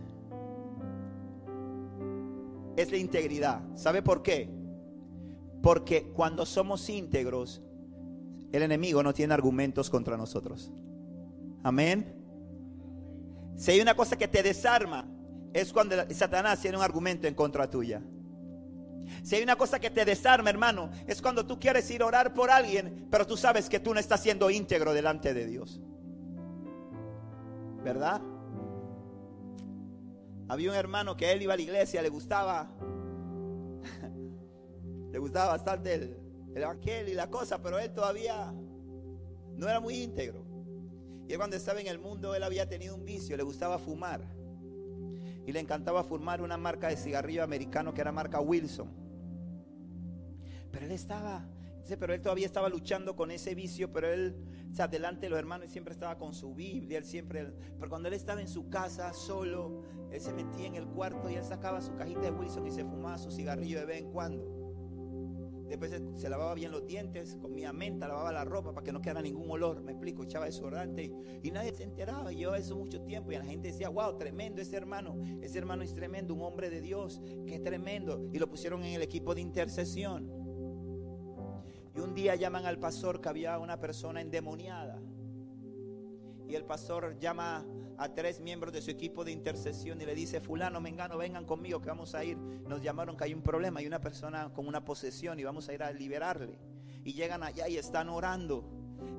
[2.78, 3.64] es la integridad.
[3.74, 4.52] ¿Sabe por qué?
[5.64, 7.64] Porque cuando somos íntegros,
[8.52, 10.72] el enemigo no tiene argumentos contra nosotros.
[11.64, 12.24] Amén.
[13.56, 15.08] Si hay una cosa que te desarma,
[15.54, 18.04] es cuando Satanás tiene un argumento en contra tuya.
[19.24, 22.34] Si hay una cosa que te desarma, hermano, es cuando tú quieres ir a orar
[22.34, 25.82] por alguien, pero tú sabes que tú no estás siendo íntegro delante de Dios.
[27.84, 28.22] ¿Verdad?
[30.48, 32.70] Había un hermano que él iba a la iglesia, le gustaba
[35.12, 36.18] le gustaba bastante el,
[36.56, 38.54] el evangelio y la cosa, pero él todavía
[39.56, 40.46] no era muy íntegro.
[41.28, 44.22] Y él cuando estaba en el mundo, él había tenido un vicio, le gustaba fumar.
[45.46, 48.90] Y le encantaba fumar una marca de cigarrillo americano que era marca Wilson.
[50.72, 51.46] Pero él estaba,
[52.00, 54.36] pero él todavía estaba luchando con ese vicio, pero él,
[54.72, 58.08] o sea, delante de los hermanos, siempre estaba con su Biblia, él siempre, pero cuando
[58.08, 61.82] él estaba en su casa solo, él se metía en el cuarto y él sacaba
[61.82, 64.62] su cajita de Wilson y se fumaba su cigarrillo de vez en cuando.
[65.67, 69.21] Después se, lavaba bien los dientes, comía menta, lavaba la ropa para que no quedara
[69.21, 69.82] ningún olor.
[69.82, 72.32] Me explico, echaba desodorante y, y nadie se enteraba.
[72.32, 75.15] Y yo eso mucho tiempo y la gente decía, wow, tremendo ese hermano.
[75.41, 78.30] Ese hermano es tremendo, un hombre de Dios, qué tremendo.
[78.32, 80.30] Y lo pusieron en el equipo de intercesión.
[81.95, 85.02] Y un día llaman al pastor que había una persona endemoniada.
[86.47, 87.65] Y el pastor llama
[87.98, 91.82] a tres miembros de su equipo de intercesión y le dice, fulano, mengano, vengan conmigo
[91.82, 92.38] que vamos a ir.
[92.38, 95.74] Nos llamaron que hay un problema, hay una persona con una posesión y vamos a
[95.74, 96.58] ir a liberarle.
[97.04, 98.70] Y llegan allá y están orando.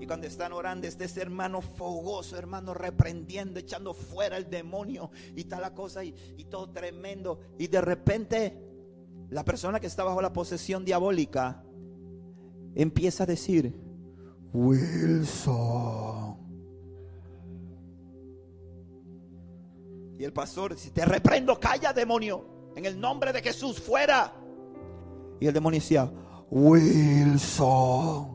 [0.01, 5.45] Y cuando están orando, este es hermano fogoso, hermano reprendiendo, echando fuera el demonio y
[5.45, 7.41] tal la cosa y, y todo tremendo.
[7.59, 8.59] Y de repente,
[9.29, 11.63] la persona que está bajo la posesión diabólica
[12.75, 13.75] empieza a decir,
[14.53, 16.44] Wilson.
[20.19, 24.33] Y el pastor dice, te reprendo, calla demonio, en el nombre de Jesús, fuera.
[25.41, 26.11] Y el demonio decía,
[26.51, 28.35] Wilson.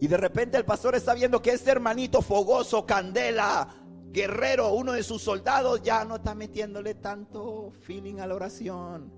[0.00, 3.68] Y de repente el pastor está viendo que este hermanito fogoso, candela,
[4.10, 9.12] guerrero, uno de sus soldados, ya no está metiéndole tanto feeling a la oración.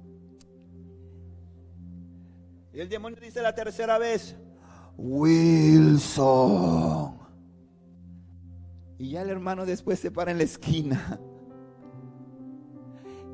[2.73, 4.37] Y el demonio dice la tercera vez,
[4.97, 6.05] Wilson.
[8.99, 11.21] Y ya el hermano después se para en la esquina.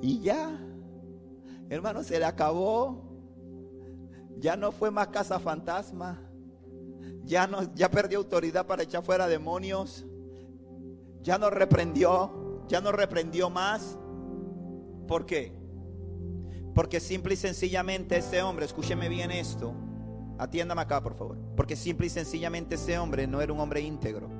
[0.03, 0.59] Y ya,
[1.68, 3.05] hermano, se le acabó.
[4.38, 6.18] Ya no fue más casa fantasma.
[7.25, 10.07] Ya no, ya perdió autoridad para echar fuera demonios.
[11.23, 13.99] Ya no reprendió, ya no reprendió más.
[15.07, 15.53] ¿Por qué?
[16.75, 19.75] Porque simple y sencillamente ese hombre, escúcheme bien esto,
[20.38, 24.39] atiéndame acá por favor, porque simple y sencillamente ese hombre no era un hombre íntegro.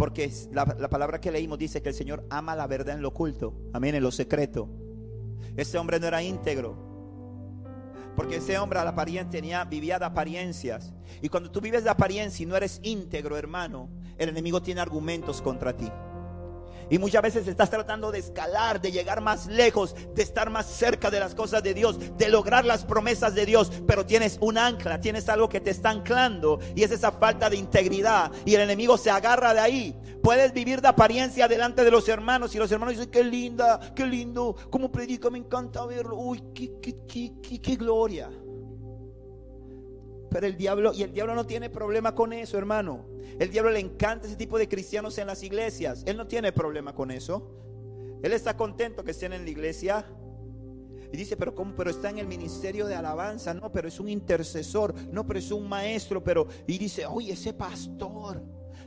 [0.00, 3.08] Porque la, la, palabra que leímos dice que el Señor ama la verdad en lo
[3.08, 4.66] oculto, amén, en lo secreto.
[5.58, 6.74] Ese hombre no era íntegro.
[8.16, 10.94] Porque ese hombre a la apariencia tenía, vivía de apariencias.
[11.20, 15.42] Y cuando tú vives de apariencia y no eres íntegro, hermano, el enemigo tiene argumentos
[15.42, 15.92] contra ti.
[16.90, 21.10] Y muchas veces estás tratando de escalar, de llegar más lejos, de estar más cerca
[21.10, 25.00] de las cosas de Dios, de lograr las promesas de Dios, pero tienes un ancla,
[25.00, 28.98] tienes algo que te está anclando y es esa falta de integridad y el enemigo
[28.98, 29.96] se agarra de ahí.
[30.22, 34.04] Puedes vivir de apariencia delante de los hermanos y los hermanos dicen, qué linda, qué
[34.06, 38.30] lindo, cómo predica, me encanta verlo, uy, qué, qué, qué, qué, gloria.
[40.30, 43.04] Pero el diablo, y el diablo no tiene problema con eso, hermano.
[43.38, 46.02] El diablo le encanta ese tipo de cristianos en las iglesias.
[46.06, 47.50] Él no tiene problema con eso.
[48.22, 50.06] Él está contento que estén en la iglesia.
[51.12, 51.74] Y dice, pero ¿cómo?
[51.74, 53.52] Pero está en el ministerio de alabanza.
[53.54, 54.94] No, pero es un intercesor.
[55.10, 56.22] No, pero es un maestro.
[56.22, 58.42] Pero, y dice, oye, ese pastor.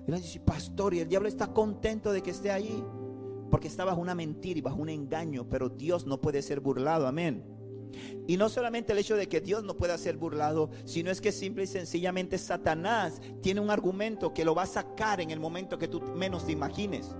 [0.08, 0.93] Y dice, pastor.
[0.93, 2.84] Y el diablo está contento de que esté ahí.
[3.51, 5.49] Porque está bajo una mentira y bajo un engaño.
[5.49, 7.06] Pero Dios no puede ser burlado.
[7.06, 7.53] Amén.
[8.27, 11.32] Y no solamente el hecho de que Dios no pueda ser burlado, sino es que
[11.32, 15.77] simple y sencillamente Satanás tiene un argumento que lo va a sacar en el momento
[15.77, 17.15] que tú menos te imagines.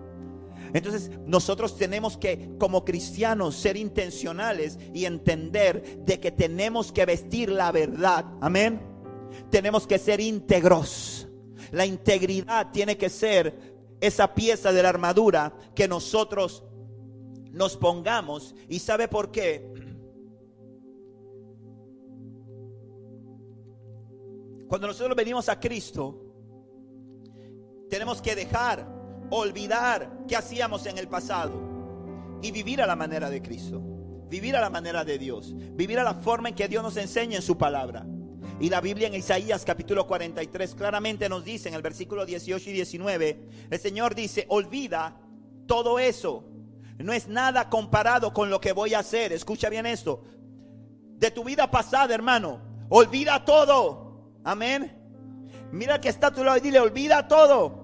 [0.74, 7.50] Entonces nosotros tenemos que como cristianos ser intencionales y entender de que tenemos que vestir
[7.50, 8.26] la verdad.
[8.42, 8.82] Amén.
[9.50, 11.28] Tenemos que ser íntegros.
[11.72, 16.64] La integridad tiene que ser esa pieza de la armadura que nosotros
[17.52, 18.56] nos pongamos.
[18.68, 19.73] ¿Y sabe por qué?
[24.68, 26.34] Cuando nosotros venimos a Cristo,
[27.90, 28.88] tenemos que dejar,
[29.30, 31.54] olvidar qué hacíamos en el pasado
[32.42, 33.82] y vivir a la manera de Cristo,
[34.30, 37.38] vivir a la manera de Dios, vivir a la forma en que Dios nos enseña
[37.38, 38.06] en su palabra.
[38.60, 42.74] Y la Biblia en Isaías capítulo 43 claramente nos dice en el versículo 18 y
[42.74, 45.20] 19, el Señor dice, olvida
[45.68, 46.46] todo eso.
[47.00, 49.34] No es nada comparado con lo que voy a hacer.
[49.34, 50.24] Escucha bien esto.
[51.18, 52.60] De tu vida pasada, hermano,
[52.90, 54.13] olvida todo
[54.44, 54.92] Amén.
[55.72, 57.84] Mira que está a tu lado y dile, olvida todo.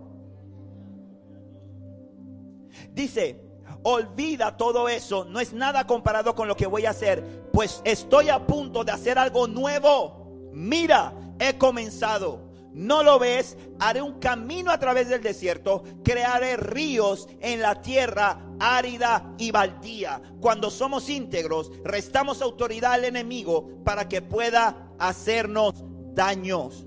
[2.91, 3.41] Dice,
[3.83, 5.25] olvida todo eso.
[5.25, 7.49] No es nada comparado con lo que voy a hacer.
[7.51, 10.49] Pues estoy a punto de hacer algo nuevo.
[10.53, 12.47] Mira, he comenzado.
[12.73, 18.39] no lo ves, haré un camino a través del desierto, crearé ríos en la tierra
[18.59, 20.21] árida y baldía.
[20.39, 25.83] Cuando somos íntegros, restamos autoridad al enemigo para que pueda hacernos
[26.13, 26.85] daños.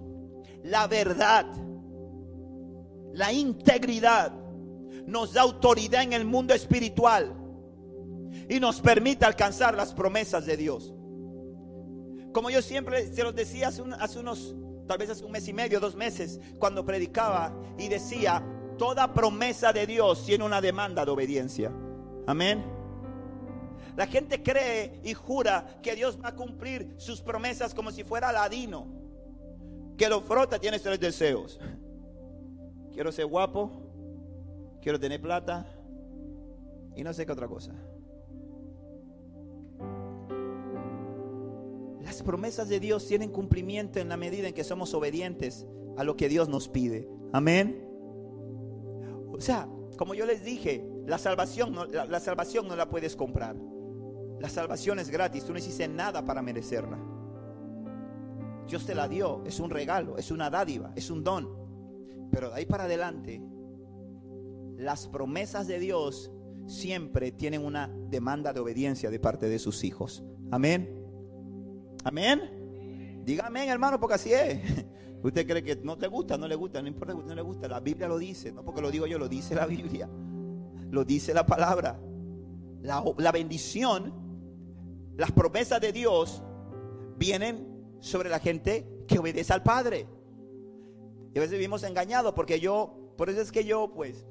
[0.63, 1.47] La verdad,
[3.13, 4.33] la integridad
[5.07, 7.35] nos da autoridad en el mundo espiritual
[8.49, 10.95] y nos permite alcanzar las promesas de Dios.
[12.33, 14.55] Como yo siempre se los decía hace, unos
[14.87, 18.43] tal vez hace un mes y medio, dos meses, cuando predicaba y decía,
[18.79, 21.71] toda promesa de Dios tiene una demanda de obediencia.
[22.27, 22.65] Amén.
[23.97, 28.33] La gente cree y jura que Dios va a cumplir sus promesas como si fuera
[28.33, 28.87] ladino,
[29.97, 31.61] que lo frota, tiene tres deseos.
[32.93, 33.71] Quiero ser guapo,
[34.81, 35.67] quiero tener plata
[36.95, 37.73] y no sé qué otra cosa.
[42.03, 45.67] Las promesas de Dios tienen cumplimiento en la medida en que somos obedientes
[45.97, 47.09] a lo que Dios nos pide.
[47.33, 47.89] Amén.
[49.33, 53.57] O sea, como yo les dije, la salvación no la, salvación no la puedes comprar.
[54.41, 56.99] La salvación es gratis, tú no hiciste nada para merecerla.
[58.67, 61.49] Dios te la dio, es un regalo, es una dádiva, es un don.
[62.31, 63.43] Pero de ahí para adelante,
[64.77, 66.33] las promesas de Dios
[66.67, 70.25] siempre tienen una demanda de obediencia de parte de sus hijos.
[70.51, 70.99] Amén.
[72.05, 73.23] Amén.
[73.25, 74.61] Diga amén, hermano, porque así es.
[75.23, 77.69] Usted cree que no te gusta, no le gusta, no importa no le gusta.
[77.69, 80.09] La Biblia lo dice, no porque lo digo yo, lo dice la Biblia.
[80.91, 82.01] Lo dice la palabra.
[82.81, 84.13] La, la bendición,
[85.17, 86.43] las promesas de Dios
[87.17, 87.72] vienen
[88.03, 90.07] sobre la gente que obedece al Padre.
[91.33, 94.27] Y a veces vivimos engañados porque yo, por eso es que yo, pues,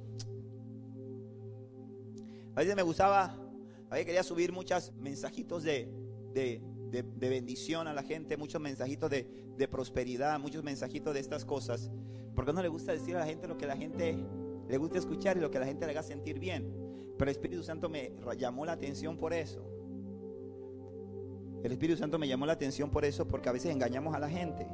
[2.53, 3.37] a veces me gustaba,
[3.89, 5.89] a veces quería subir muchos mensajitos de,
[6.33, 6.61] de,
[6.91, 9.25] de, bendición a la gente, muchos mensajitos de,
[9.57, 11.89] de, prosperidad, muchos mensajitos de estas cosas.
[12.35, 14.17] Porque no le gusta decir a la gente lo que la gente
[14.67, 16.73] le gusta escuchar y lo que la gente le haga sentir bien.
[17.17, 19.80] Pero el Espíritu Santo me llamó la atención por eso.
[21.63, 24.29] El Espíritu Santo me llamó la atención por eso, porque a veces engañamos a la
[24.29, 24.67] gente.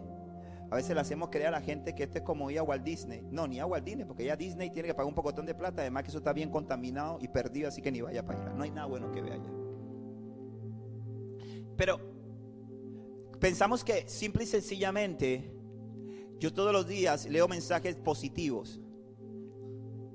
[0.69, 2.83] A veces le hacemos creer a la gente que esto es como ir a Walt
[2.83, 3.21] Disney.
[3.31, 5.81] No, ni a Walt Disney, porque ya Disney tiene que pagar un pocotón de plata.
[5.81, 8.53] Además que eso está bien contaminado y perdido, así que ni vaya para allá.
[8.53, 9.51] No hay nada bueno que vea allá.
[11.77, 11.99] Pero
[13.39, 15.53] pensamos que simple y sencillamente
[16.39, 18.81] yo todos los días leo mensajes positivos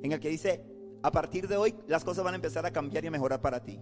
[0.02, 0.64] en el que dice,
[1.02, 3.62] a partir de hoy las cosas van a empezar a cambiar y a mejorar para
[3.62, 3.80] ti.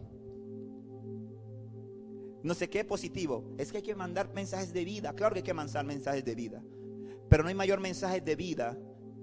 [2.42, 3.54] No sé qué positivo.
[3.58, 5.14] Es que hay que mandar mensajes de vida.
[5.14, 6.62] Claro que hay que mandar mensajes de vida.
[7.28, 8.78] Pero no hay mayor mensaje de vida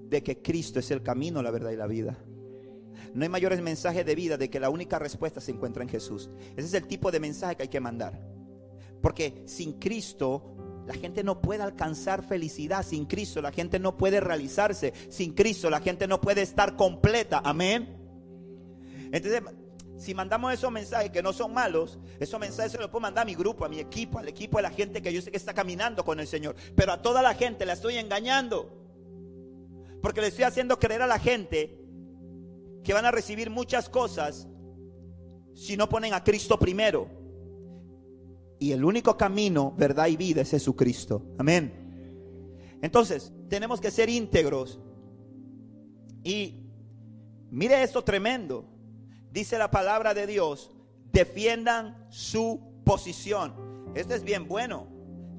[0.10, 2.18] de que Cristo es el camino, la verdad y la vida.
[3.14, 6.30] No hay mayores mensajes de vida de que la única respuesta se encuentra en Jesús.
[6.56, 8.22] Ese es el tipo de mensaje que hay que mandar.
[9.02, 12.86] Porque sin Cristo la gente no puede alcanzar felicidad.
[12.86, 14.94] Sin Cristo la gente no puede realizarse.
[15.10, 17.42] Sin Cristo la gente no puede estar completa.
[17.44, 17.98] Amén.
[19.12, 19.42] Entonces,
[19.98, 23.26] si mandamos esos mensajes que no son malos, esos mensajes se los puedo mandar a
[23.26, 25.54] mi grupo, a mi equipo, al equipo de la gente que yo sé que está
[25.54, 26.56] caminando con el Señor.
[26.76, 28.70] Pero a toda la gente la estoy engañando.
[30.02, 31.82] Porque le estoy haciendo creer a la gente
[32.84, 34.48] que van a recibir muchas cosas
[35.56, 37.10] si no ponen a Cristo primero.
[38.60, 41.24] Y el único camino, verdad y vida es Jesucristo.
[41.40, 42.78] Amén.
[42.82, 44.80] Entonces, tenemos que ser íntegros.
[46.24, 46.70] Y
[47.50, 48.77] mire esto tremendo.
[49.32, 50.72] Dice la palabra de Dios,
[51.12, 53.54] defiendan su posición.
[53.96, 54.88] Esto es bien bueno.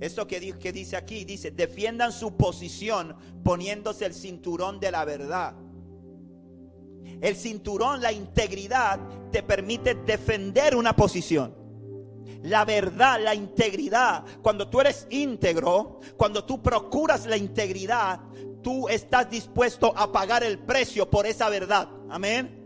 [0.00, 5.54] Esto que, que dice aquí, dice, defiendan su posición poniéndose el cinturón de la verdad.
[7.20, 9.00] El cinturón, la integridad,
[9.32, 11.58] te permite defender una posición
[12.42, 14.24] la verdad, la integridad.
[14.42, 18.20] Cuando tú eres íntegro, cuando tú procuras la integridad,
[18.62, 21.88] tú estás dispuesto a pagar el precio por esa verdad.
[22.08, 22.57] Amén.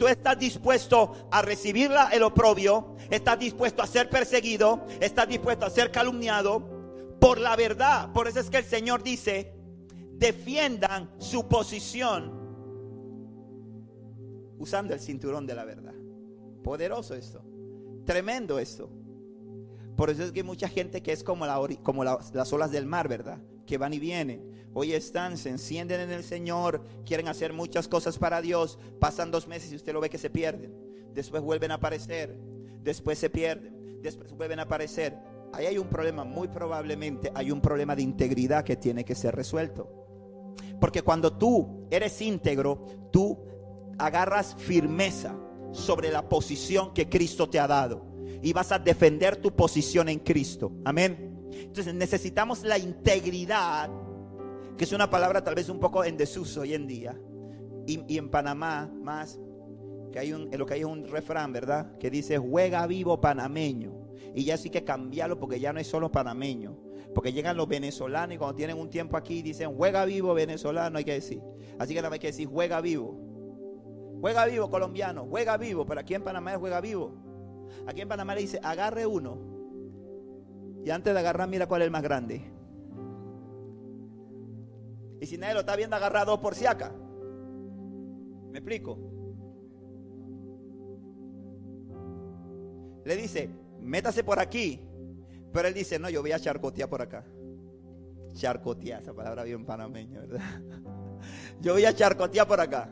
[0.00, 5.70] Tú estás dispuesto a recibir el oprobio, estás dispuesto a ser perseguido, estás dispuesto a
[5.70, 8.10] ser calumniado por la verdad.
[8.14, 9.52] Por eso es que el Señor dice,
[10.14, 12.32] defiendan su posición
[14.58, 15.92] usando el cinturón de la verdad.
[16.64, 17.44] Poderoso esto.
[18.06, 18.88] Tremendo esto.
[19.98, 22.86] Por eso es que hay mucha gente que es como, la, como las olas del
[22.86, 23.38] mar, ¿verdad?
[23.70, 24.66] Que van y vienen.
[24.74, 28.80] Hoy están, se encienden en el Señor, quieren hacer muchas cosas para Dios.
[28.98, 30.74] Pasan dos meses y usted lo ve que se pierden.
[31.14, 32.36] Después vuelven a aparecer.
[32.82, 34.02] Después se pierden.
[34.02, 35.16] Después vuelven a aparecer.
[35.52, 39.36] Ahí hay un problema, muy probablemente hay un problema de integridad que tiene que ser
[39.36, 39.88] resuelto.
[40.80, 43.38] Porque cuando tú eres íntegro, tú
[43.98, 45.38] agarras firmeza
[45.70, 48.04] sobre la posición que Cristo te ha dado
[48.42, 50.72] y vas a defender tu posición en Cristo.
[50.84, 51.39] Amén.
[51.52, 53.90] Entonces necesitamos la integridad
[54.80, 57.14] que es una palabra tal vez un poco en desuso hoy en día.
[57.86, 59.38] Y, en Panamá más,
[60.10, 61.98] que hay un, lo que hay es un refrán, ¿verdad?
[61.98, 63.92] Que dice, juega vivo panameño.
[64.34, 66.78] Y ya sí que cambiarlo porque ya no es solo panameño.
[67.14, 71.04] Porque llegan los venezolanos y cuando tienen un tiempo aquí dicen, juega vivo venezolano, hay
[71.04, 71.42] que decir.
[71.78, 73.20] Así que nada hay que decir, juega vivo.
[74.22, 75.84] Juega vivo colombiano, juega vivo.
[75.84, 77.12] Pero aquí en Panamá es juega vivo.
[77.86, 79.49] Aquí en Panamá le dice, agarre uno.
[80.84, 82.42] Y antes de agarrar, mira cuál es el más grande.
[85.20, 86.92] Y si nadie lo está viendo, agarrado por si acá.
[88.50, 88.98] ¿Me explico?
[93.04, 93.50] Le dice,
[93.80, 94.80] métase por aquí.
[95.52, 97.24] Pero él dice, no, yo voy a charcotear por acá.
[98.32, 100.40] Charcotear, esa palabra bien panameña, ¿verdad?
[101.60, 102.88] Yo voy a charcotear por acá.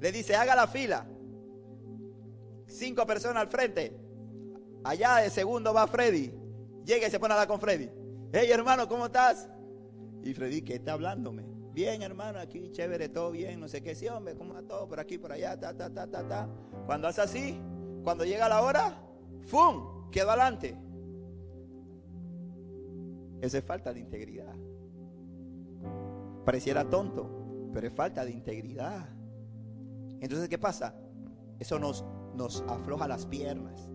[0.00, 1.06] Le dice, haga la fila.
[2.66, 3.94] Cinco personas al frente.
[4.82, 6.39] Allá de segundo va Freddy.
[6.84, 7.90] Llega y se pone a hablar con Freddy.
[8.32, 9.48] Hey hermano, ¿cómo estás?
[10.22, 11.44] Y Freddy, ¿qué está hablándome?
[11.72, 14.88] Bien, hermano, aquí chévere, todo bien, no sé qué, sí, hombre, ¿cómo va todo?
[14.88, 16.48] Por aquí, por allá, ta, ta, ta, ta, ta.
[16.86, 17.60] Cuando hace así,
[18.02, 19.02] cuando llega la hora,
[19.46, 20.10] ¡fum!
[20.10, 20.76] Quedó adelante.
[23.40, 24.54] Eso es falta de integridad.
[26.44, 29.08] Pareciera tonto, pero es falta de integridad.
[30.20, 30.94] Entonces, ¿qué pasa?
[31.58, 32.04] Eso nos,
[32.34, 33.88] nos afloja las piernas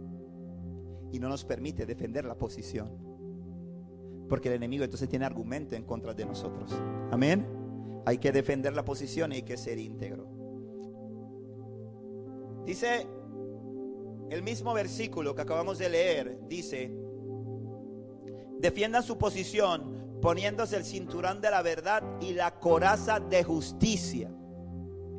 [1.15, 2.89] y no nos permite defender la posición.
[4.27, 6.75] Porque el enemigo entonces tiene argumento en contra de nosotros.
[7.09, 7.47] Amén.
[8.05, 10.27] Hay que defender la posición y hay que ser íntegro.
[12.65, 13.07] Dice
[14.29, 16.93] el mismo versículo que acabamos de leer, dice,
[18.59, 24.29] defiendan su posición poniéndose el cinturón de la verdad y la coraza de justicia.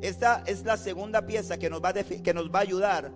[0.01, 3.11] Esta es la segunda pieza que nos va a, que nos va a ayudar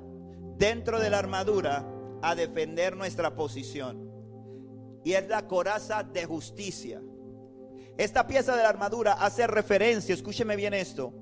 [0.57, 1.85] dentro de la armadura
[2.21, 4.09] a defender nuestra posición.
[5.03, 7.01] Y es la coraza de justicia.
[7.97, 11.13] Esta pieza de la armadura hace referencia, escúcheme bien esto,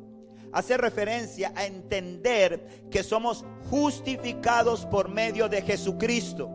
[0.51, 6.49] hace referencia a entender que somos justificados por medio de Jesucristo.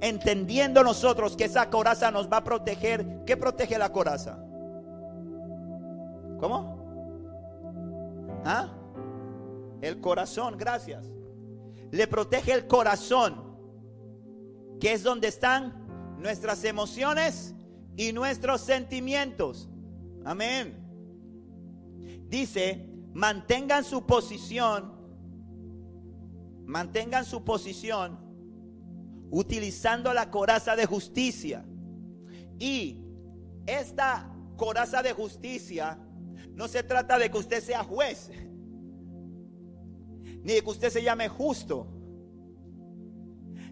[0.00, 3.24] Entendiendo nosotros que esa coraza nos va a proteger.
[3.24, 4.38] ¿Qué protege la coraza?
[6.38, 6.78] ¿Cómo?
[8.44, 8.68] ¿Ah?
[9.80, 11.17] El corazón, gracias.
[11.90, 13.56] Le protege el corazón,
[14.80, 17.54] que es donde están nuestras emociones
[17.96, 19.68] y nuestros sentimientos.
[20.24, 20.84] Amén.
[22.28, 24.92] Dice, mantengan su posición,
[26.66, 28.18] mantengan su posición
[29.30, 31.64] utilizando la coraza de justicia.
[32.58, 33.04] Y
[33.66, 35.98] esta coraza de justicia
[36.54, 38.30] no se trata de que usted sea juez,
[40.42, 41.86] ni de que usted se llame justo,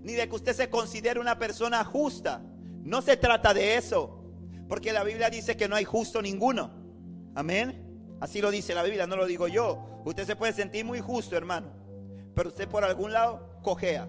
[0.02, 2.42] ni de que usted se considere una persona justa.
[2.82, 4.24] No se trata de eso,
[4.68, 6.70] porque la Biblia dice que no hay justo ninguno.
[7.34, 8.16] Amén.
[8.20, 10.02] Así lo dice la Biblia, no lo digo yo.
[10.04, 11.72] Usted se puede sentir muy justo, hermano,
[12.34, 14.08] pero usted por algún lado cojea.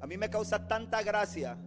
[0.00, 1.58] A mí me causa tanta gracia.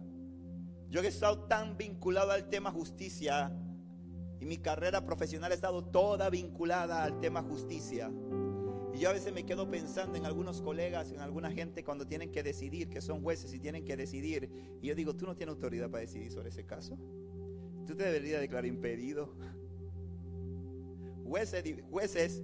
[0.88, 3.52] Yo he estado tan vinculado al tema justicia
[4.40, 8.10] y mi carrera profesional ha estado toda vinculada al tema justicia.
[8.94, 12.30] Y yo a veces me quedo pensando en algunos colegas, en alguna gente cuando tienen
[12.30, 14.50] que decidir, que son jueces y tienen que decidir.
[14.82, 16.98] Y yo digo, tú no tienes autoridad para decidir sobre ese caso.
[17.86, 19.34] Tú te deberías declarar impedido.
[21.24, 22.42] Jueces, jueces,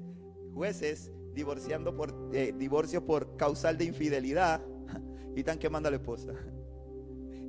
[0.54, 4.62] jueces divorciando por eh, divorcio por causal de infidelidad
[5.36, 6.32] y están quemando a la esposa.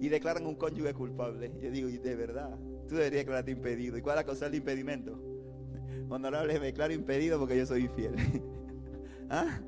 [0.01, 1.51] Y declaran un cónyuge culpable.
[1.61, 2.57] Yo digo, ¿y de verdad?
[2.87, 3.97] Tú deberías declararte impedido.
[3.97, 5.17] ¿Y cuál es la causa del impedimento?
[6.09, 8.15] Honorable, me declaro impedido porque yo soy infiel.
[9.29, 9.59] ¿Ah?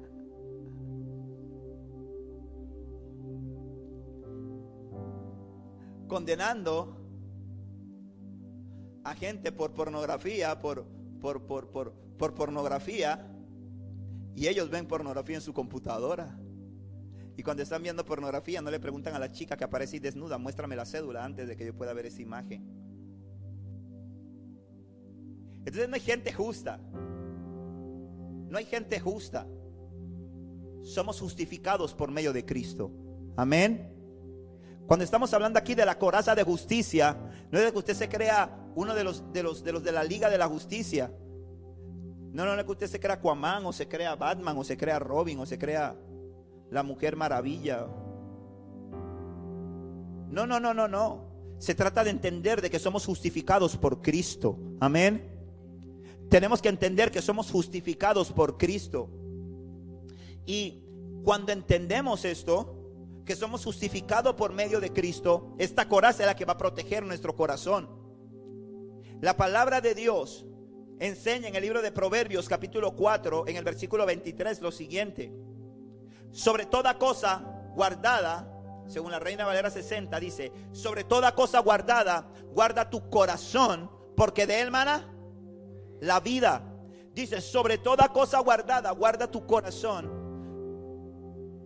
[6.07, 6.97] Condenando
[9.03, 10.85] a gente por pornografía, por,
[11.19, 13.27] por, por, por, por pornografía,
[14.35, 16.37] y ellos ven pornografía en su computadora.
[17.37, 20.75] Y cuando están viendo pornografía, no le preguntan a la chica que aparece desnuda, muéstrame
[20.75, 22.81] la cédula antes de que yo pueda ver esa imagen.
[25.59, 26.79] Entonces no hay gente justa.
[28.51, 29.47] No hay gente justa.
[30.83, 32.91] Somos justificados por medio de Cristo.
[33.37, 33.95] Amén.
[34.85, 37.17] Cuando estamos hablando aquí de la coraza de justicia,
[37.49, 39.93] no es de que usted se crea uno de los de los de los de
[39.93, 41.09] la Liga de la Justicia.
[42.33, 44.75] No, no, no es que usted se crea Aquaman o se crea Batman o se
[44.75, 45.95] crea Robin o se crea
[46.69, 47.87] la Mujer Maravilla.
[50.29, 51.55] No, no, no, no, no.
[51.57, 54.59] Se trata de entender de que somos justificados por Cristo.
[54.81, 55.30] Amén
[56.31, 59.09] tenemos que entender que somos justificados por Cristo.
[60.45, 60.81] Y
[61.25, 62.77] cuando entendemos esto,
[63.25, 67.03] que somos justificados por medio de Cristo, esta coraza es la que va a proteger
[67.05, 67.89] nuestro corazón.
[69.19, 70.45] La palabra de Dios
[71.01, 75.33] enseña en el libro de Proverbios capítulo 4, en el versículo 23, lo siguiente.
[76.31, 77.43] Sobre toda cosa
[77.75, 78.49] guardada,
[78.87, 84.61] según la Reina Valera 60, dice, sobre toda cosa guardada, guarda tu corazón, porque de
[84.61, 85.11] él mana
[86.01, 86.67] la vida.
[87.13, 90.09] Dice, sobre toda cosa guardada, guarda tu corazón,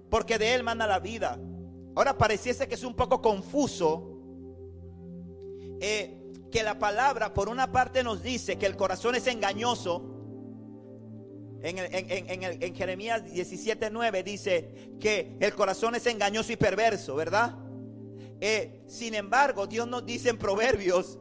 [0.09, 1.39] porque de él mana la vida.
[1.95, 4.11] Ahora pareciese que es un poco confuso
[5.79, 6.21] eh,
[6.51, 10.11] que la palabra por una parte nos dice que el corazón es engañoso.
[11.61, 17.55] En, en Jeremías 17:9 dice que el corazón es engañoso y perverso, ¿verdad?
[18.41, 21.17] Eh, sin embargo, Dios nos dice en Proverbios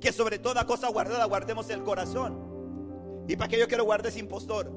[0.00, 2.47] que sobre toda cosa guardada guardemos el corazón.
[3.28, 4.72] ¿Y para qué yo quiero guardar ese impostor?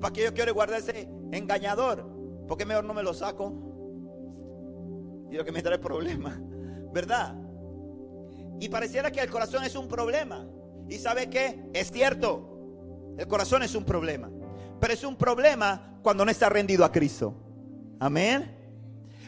[0.00, 2.20] ¿Para qué yo quiero guardar ese engañador?
[2.50, 3.52] porque mejor no me lo saco?
[5.30, 6.36] Y lo que me trae problema,
[6.92, 7.36] ¿verdad?
[8.58, 10.48] Y pareciera que el corazón es un problema.
[10.88, 11.70] ¿Y sabe qué?
[11.72, 13.14] Es cierto.
[13.16, 14.28] El corazón es un problema.
[14.80, 17.36] Pero es un problema cuando no está rendido a Cristo.
[18.00, 18.52] Amén.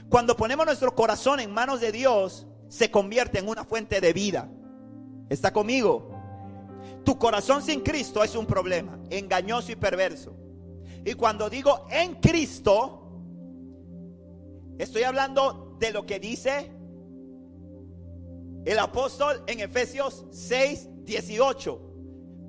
[0.09, 4.51] Cuando ponemos nuestro corazón en manos de Dios, se convierte en una fuente de vida.
[5.29, 6.12] ¿Está conmigo?
[7.05, 10.37] Tu corazón sin Cristo es un problema, engañoso y perverso.
[11.05, 13.11] Y cuando digo en Cristo,
[14.79, 16.71] estoy hablando de lo que dice
[18.65, 21.81] el apóstol en Efesios 6, 18,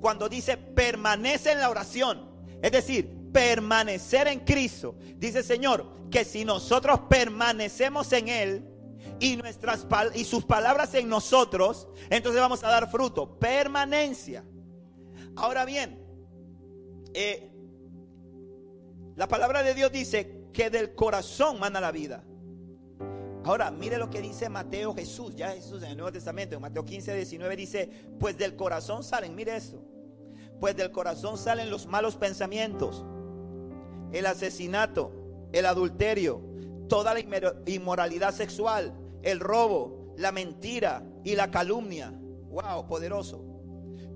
[0.00, 2.30] cuando dice permanece en la oración,
[2.62, 4.94] es decir, permanecer en Cristo.
[5.16, 8.73] Dice Señor que si nosotros permanecemos en Él
[9.20, 13.38] y, nuestras, y sus palabras en nosotros, entonces vamos a dar fruto.
[13.38, 14.44] Permanencia.
[15.36, 16.04] Ahora bien,
[17.14, 17.50] eh,
[19.16, 22.24] la palabra de Dios dice que del corazón manda la vida.
[23.44, 26.84] Ahora, mire lo que dice Mateo Jesús, ya Jesús en el Nuevo Testamento, en Mateo
[26.84, 29.82] 15, 19 dice, pues del corazón salen, mire eso,
[30.60, 33.04] pues del corazón salen los malos pensamientos,
[34.12, 35.12] el asesinato,
[35.52, 36.40] el adulterio,
[36.88, 37.20] toda la
[37.66, 38.94] inmoralidad sexual,
[39.24, 42.12] el robo, la mentira y la calumnia.
[42.50, 43.44] Wow, poderoso.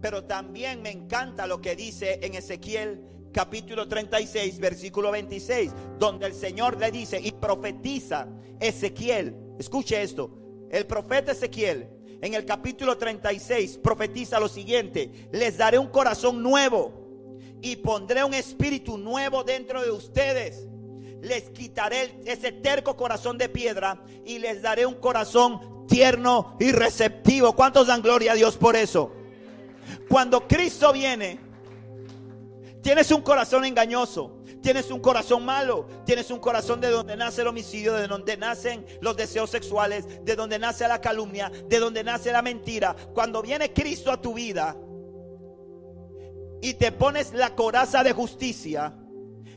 [0.00, 3.02] Pero también me encanta lo que dice en Ezequiel
[3.32, 8.28] capítulo 36, versículo 26, donde el Señor le dice y profetiza
[8.60, 9.34] Ezequiel.
[9.58, 10.30] Escuche esto.
[10.70, 11.88] El profeta Ezequiel
[12.20, 15.28] en el capítulo 36 profetiza lo siguiente.
[15.32, 20.67] Les daré un corazón nuevo y pondré un espíritu nuevo dentro de ustedes.
[21.20, 27.54] Les quitaré ese terco corazón de piedra y les daré un corazón tierno y receptivo.
[27.54, 29.12] ¿Cuántos dan gloria a Dios por eso?
[30.08, 31.48] Cuando Cristo viene,
[32.82, 37.48] Tienes un corazón engañoso, tienes un corazón malo, tienes un corazón de donde nace el
[37.48, 42.32] homicidio, de donde nacen los deseos sexuales, de donde nace la calumnia, de donde nace
[42.32, 42.94] la mentira.
[43.12, 44.76] Cuando viene Cristo a tu vida
[46.62, 48.94] y te pones la coraza de justicia,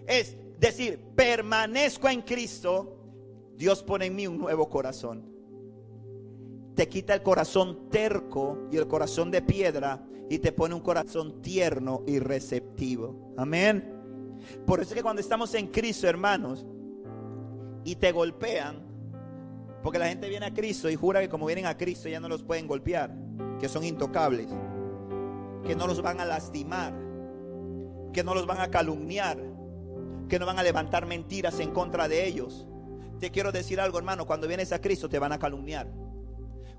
[0.08, 2.98] es decir, permanezco en Cristo,
[3.58, 5.30] Dios pone en mí un nuevo corazón.
[6.76, 11.42] Te quita el corazón terco y el corazón de piedra y te pone un corazón
[11.42, 13.34] tierno y receptivo.
[13.38, 14.40] Amén.
[14.66, 16.66] Por eso es que cuando estamos en Cristo, hermanos,
[17.84, 18.82] y te golpean,
[19.84, 22.30] porque la gente viene a Cristo y jura que como vienen a Cristo ya no
[22.30, 23.14] los pueden golpear,
[23.60, 24.48] que son intocables,
[25.66, 26.94] que no los van a lastimar,
[28.14, 29.51] que no los van a calumniar,
[30.32, 32.66] que no van a levantar mentiras en contra de ellos.
[33.20, 35.92] Te quiero decir algo, hermano, cuando vienes a Cristo te van a calumniar.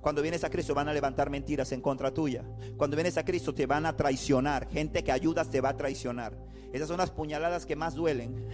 [0.01, 2.47] Cuando vienes a Cristo van a levantar mentiras en contra tuya.
[2.79, 4.67] Cuando vienes a Cristo te van a traicionar.
[4.71, 6.35] Gente que ayudas te va a traicionar.
[6.73, 8.49] Esas son las puñaladas que más duelen.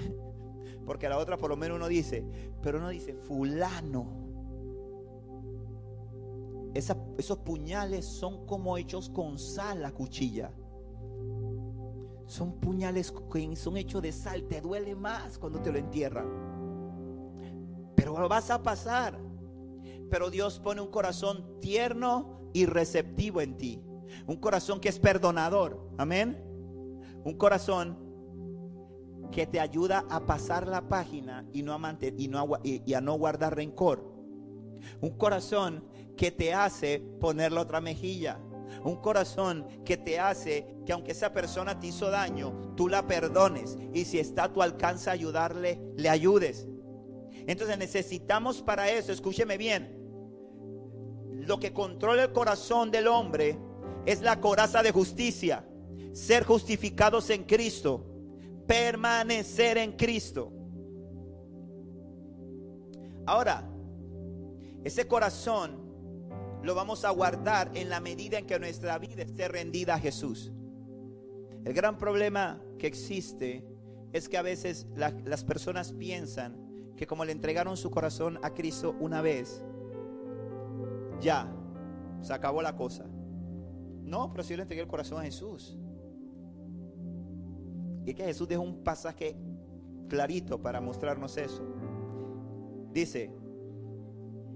[0.84, 2.24] Porque la otra por lo menos uno dice,
[2.61, 4.26] pero uno dice, fulano.
[6.74, 10.51] esos puñales son como hechos con sal la cuchilla.
[12.29, 14.45] Son puñales que son hechos de sal.
[14.45, 16.26] Te duele más cuando te lo entierran.
[17.97, 19.18] Pero lo vas a pasar.
[20.11, 23.83] Pero Dios pone un corazón tierno y receptivo en ti.
[24.26, 25.91] Un corazón que es perdonador.
[25.97, 26.45] Amén.
[27.24, 27.97] Un corazón
[29.33, 33.14] que te ayuda a pasar la página y, no a, y, no y a no
[33.14, 34.05] guardar rencor.
[35.01, 35.83] Un corazón
[36.14, 38.39] que te hace poner la otra mejilla.
[38.85, 43.76] Un corazón que te hace que aunque esa persona te hizo daño, tú la perdones.
[43.93, 46.66] Y si está a tu alcance ayudarle, le ayudes.
[47.47, 49.99] Entonces necesitamos para eso, escúcheme bien,
[51.49, 53.59] lo que controla el corazón del hombre
[54.05, 55.66] es la coraza de justicia,
[56.12, 58.05] ser justificados en Cristo,
[58.66, 60.53] permanecer en Cristo.
[63.24, 63.66] Ahora,
[64.85, 65.88] ese corazón
[66.63, 70.53] lo vamos a guardar en la medida en que nuestra vida esté rendida a Jesús.
[71.65, 73.65] El gran problema que existe
[74.13, 76.57] es que a veces las personas piensan
[76.97, 79.63] que como le entregaron su corazón a Cristo una vez,
[81.21, 81.53] ya,
[82.21, 83.05] se acabó la cosa.
[84.03, 85.77] No, pero si yo le entregué el corazón a Jesús.
[88.07, 89.37] Y que Jesús dejó un pasaje
[90.09, 91.63] clarito para mostrarnos eso.
[92.93, 93.31] Dice,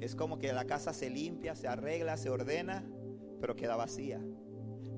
[0.04, 2.84] es como que la casa se limpia, se arregla, se ordena,
[3.40, 4.20] pero queda vacía.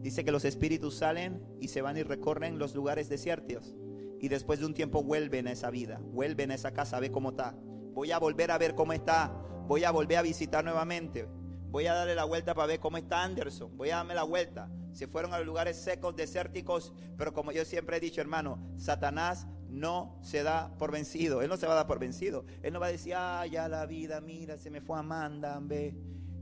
[0.00, 3.74] Dice que los espíritus salen y se van y recorren los lugares desiertos.
[4.20, 7.10] Y después de un tiempo vuelven a esa vida, vuelven a esa casa a ver
[7.10, 7.54] cómo está.
[7.92, 9.32] Voy a volver a ver cómo está.
[9.66, 11.26] Voy a volver a visitar nuevamente.
[11.70, 13.76] Voy a darle la vuelta para ver cómo está Anderson.
[13.76, 14.70] Voy a darme la vuelta.
[14.92, 16.92] Se fueron a los lugares secos, desérticos.
[17.16, 21.42] Pero como yo siempre he dicho, hermano, Satanás no se da por vencido.
[21.42, 22.46] Él no se va a dar por vencido.
[22.62, 25.60] Él no va a decir, ah, ya la vida, mira, se me fue Amanda.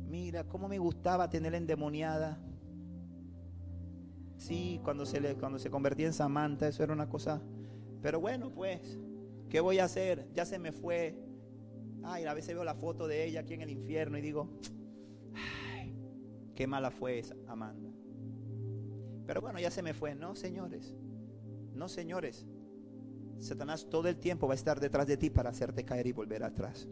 [0.07, 2.39] Mira, cómo me gustaba tenerla endemoniada.
[4.37, 7.41] Sí, cuando se, le, cuando se convertía en Samantha, eso era una cosa.
[8.03, 8.99] Pero bueno, pues,
[9.49, 10.29] ¿qué voy a hacer?
[10.35, 11.17] Ya se me fue.
[12.03, 14.51] Ay, a veces veo la foto de ella aquí en el infierno y digo,
[15.35, 15.97] ay,
[16.55, 17.89] qué mala fue esa Amanda.
[19.27, 20.15] Pero bueno, ya se me fue.
[20.15, 20.95] No, señores.
[21.73, 22.45] No, señores.
[23.43, 26.45] Satanás todo el tiempo va a estar detrás de ti para hacerte caer y volver
[26.45, 26.89] atrás.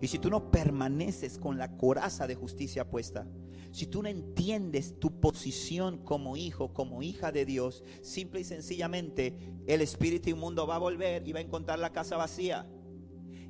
[0.00, 3.26] Y si tú no permaneces con la coraza de justicia puesta,
[3.70, 9.36] si tú no entiendes tu posición como hijo, como hija de Dios, simple y sencillamente
[9.66, 12.66] el espíritu inmundo va a volver y va a encontrar la casa vacía.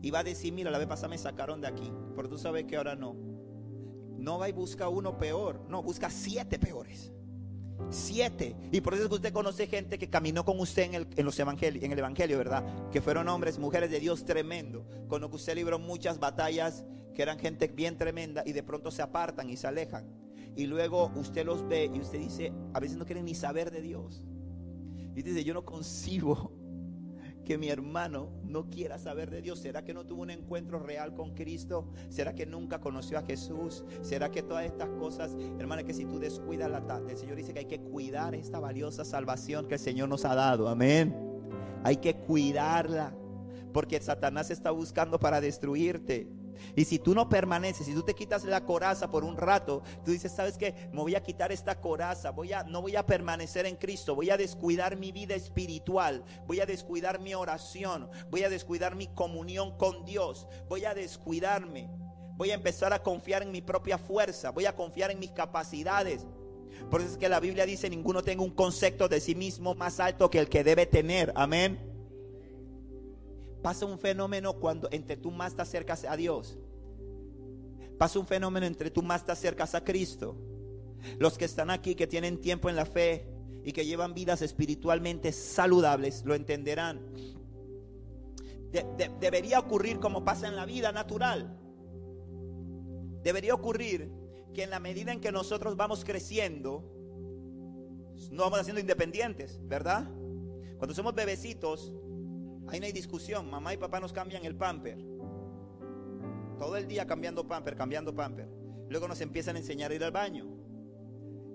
[0.01, 2.65] Y va a decir, mira, la vez pasada me sacaron de aquí, pero tú sabes
[2.65, 3.17] que ahora no.
[4.17, 7.13] No va y busca uno peor, no, busca siete peores.
[7.91, 8.57] Siete.
[8.73, 11.39] Y por eso es que usted conoce gente que caminó con usted en el, los
[11.39, 12.91] evangelios, en el Evangelio, ¿verdad?
[12.91, 14.87] Que fueron hombres, mujeres de Dios tremendo.
[15.09, 18.91] Con lo que usted libró muchas batallas, que eran gente bien tremenda y de pronto
[18.91, 20.07] se apartan y se alejan.
[20.57, 23.81] Y luego usted los ve y usted dice, a veces no quieren ni saber de
[23.81, 24.25] Dios.
[25.15, 26.53] Y dice, yo no concibo
[27.45, 29.59] que mi hermano no quiera saber de Dios?
[29.59, 31.89] ¿Será que no tuvo un encuentro real con Cristo?
[32.09, 33.85] ¿Será que nunca conoció a Jesús?
[34.03, 36.79] ¿Será que todas estas cosas, hermana, que si tú descuidas la
[37.09, 40.35] el Señor dice que hay que cuidar esta valiosa salvación que el Señor nos ha
[40.35, 40.69] dado?
[40.69, 41.15] Amén.
[41.85, 43.15] Hay que cuidarla
[43.73, 46.27] porque Satanás está buscando para destruirte.
[46.77, 50.11] Y si tú no permaneces, si tú te quitas la coraza por un rato, tú
[50.11, 50.89] dices, ¿sabes qué?
[50.93, 54.31] Me voy a quitar esta coraza, voy a no voy a permanecer en Cristo, voy
[54.31, 59.77] a descuidar mi vida espiritual, voy a descuidar mi oración, voy a descuidar mi comunión
[59.77, 61.91] con Dios, voy a descuidarme.
[62.37, 66.25] Voy a empezar a confiar en mi propia fuerza, voy a confiar en mis capacidades.
[66.89, 69.99] Por eso es que la Biblia dice, ninguno tenga un concepto de sí mismo más
[69.99, 71.33] alto que el que debe tener.
[71.35, 71.98] Amén
[73.69, 76.59] pasa un fenómeno cuando entre tú más te acercas a Dios.
[77.99, 80.39] Pasa un fenómeno entre tú más te acercas a Cristo.
[81.19, 83.29] Los que están aquí, que tienen tiempo en la fe
[83.63, 87.13] y que llevan vidas espiritualmente saludables, lo entenderán.
[89.21, 91.55] debería ocurrir como pasa en la vida natural.
[93.23, 94.11] Debería ocurrir
[94.55, 96.91] que en la medida en que nosotros vamos creciendo,
[98.31, 100.11] no vamos haciendo independientes, ¿verdad?
[100.79, 101.93] Cuando somos bebecitos,
[102.71, 103.51] Ahí no hay discusión.
[103.51, 104.99] Mamá y papá nos cambian el pamper.
[106.59, 108.49] Todo el día cambiando pamper, cambiando pamper.
[108.89, 110.47] Luego nos empiezan a enseñar a ir al baño.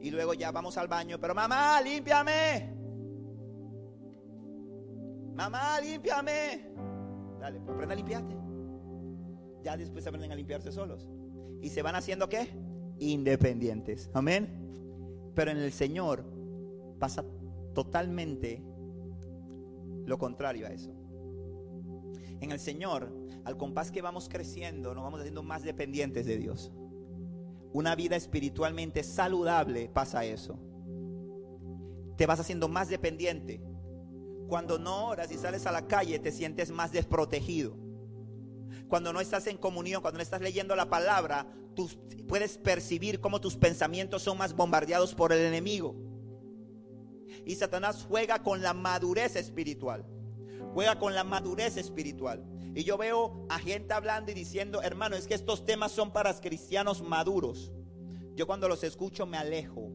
[0.02, 1.20] Y luego ya vamos al baño.
[1.20, 2.74] Pero mamá, límpiame.
[5.36, 6.72] Mamá, límpiame.
[7.40, 8.36] Dale, pues aprende a limpiarte.
[9.64, 11.10] Ya después aprenden a limpiarse solos.
[11.62, 12.50] Y se van haciendo qué?
[13.00, 14.10] Independientes.
[14.14, 15.32] Amén.
[15.36, 16.26] Pero en el Señor
[17.00, 17.24] pasa
[17.74, 18.64] totalmente
[20.06, 21.03] lo contrario a eso
[22.44, 23.12] en el Señor,
[23.46, 26.72] al compás que vamos creciendo, nos vamos haciendo más dependientes de Dios.
[27.72, 30.60] Una vida espiritualmente saludable pasa eso.
[32.18, 33.62] Te vas haciendo más dependiente.
[34.48, 37.76] Cuando no oras y sales a la calle, te sientes más desprotegido.
[38.88, 41.90] Cuando no estás en comunión, cuando no estás leyendo la palabra, tú
[42.28, 45.96] puedes percibir cómo tus pensamientos son más bombardeados por el enemigo.
[47.46, 50.06] Y Satanás juega con la madurez espiritual
[50.74, 52.44] juega con la madurez espiritual.
[52.76, 56.34] Y yo veo a gente hablando y diciendo, hermano, es que estos temas son para
[56.40, 57.72] cristianos maduros.
[58.36, 59.92] Yo cuando los escucho me alejo.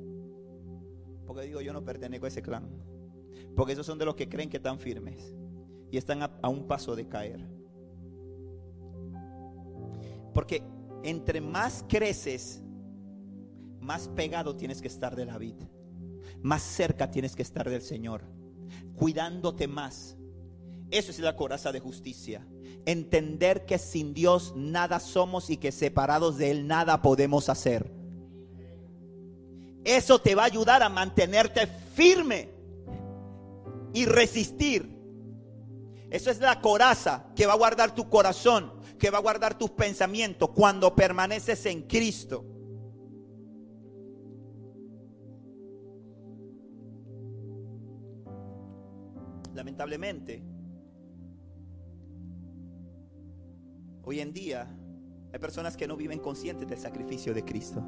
[1.27, 2.69] Porque digo, yo no pertenezco a ese clan.
[3.57, 5.35] Porque esos son de los que creen que están firmes.
[5.91, 7.41] Y están a, un paso de caer.
[10.33, 10.63] Porque
[11.03, 12.63] entre más creces,
[13.81, 15.69] más pegado tienes que estar de la vida.
[16.43, 18.23] Más cerca tienes que estar del Señor.
[18.95, 20.18] Cuidándote más
[20.91, 22.47] Eso es la coraza de justicia.
[22.87, 27.93] Entender que sin Dios nada somos y que separados de Él nada podemos hacer.
[29.85, 32.51] Eso te va a ayudar a mantenerte firme
[33.93, 34.97] y resistir.
[36.11, 39.71] Eso es la coraza que va a guardar tu corazón, que va a guardar tus
[39.71, 42.45] pensamientos cuando permaneces en Cristo.
[49.55, 50.43] Lamentablemente,
[54.09, 54.67] hoy en día
[55.35, 57.85] hay personas que no viven conscientes del sacrificio de Cristo.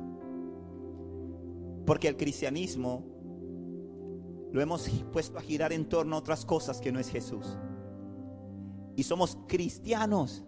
[1.87, 3.07] Porque el cristianismo
[4.53, 7.57] lo hemos puesto a girar en torno a otras cosas que no es Jesús.
[8.97, 10.45] Y somos cristianos,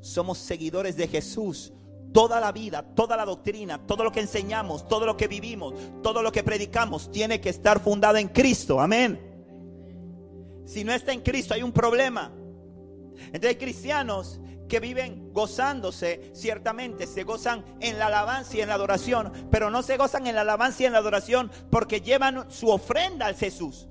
[0.00, 1.72] somos seguidores de Jesús.
[2.12, 6.22] Toda la vida, toda la doctrina, todo lo que enseñamos, todo lo que vivimos, todo
[6.22, 8.78] lo que predicamos tiene que estar fundado en Cristo.
[8.80, 9.20] Amén.
[10.64, 12.32] Si no está en Cristo hay un problema.
[13.32, 19.32] Entonces cristianos que viven gozándose, ciertamente se gozan en la alabanza y en la adoración,
[19.50, 23.26] pero no se gozan en la alabanza y en la adoración porque llevan su ofrenda
[23.26, 23.88] al Jesús.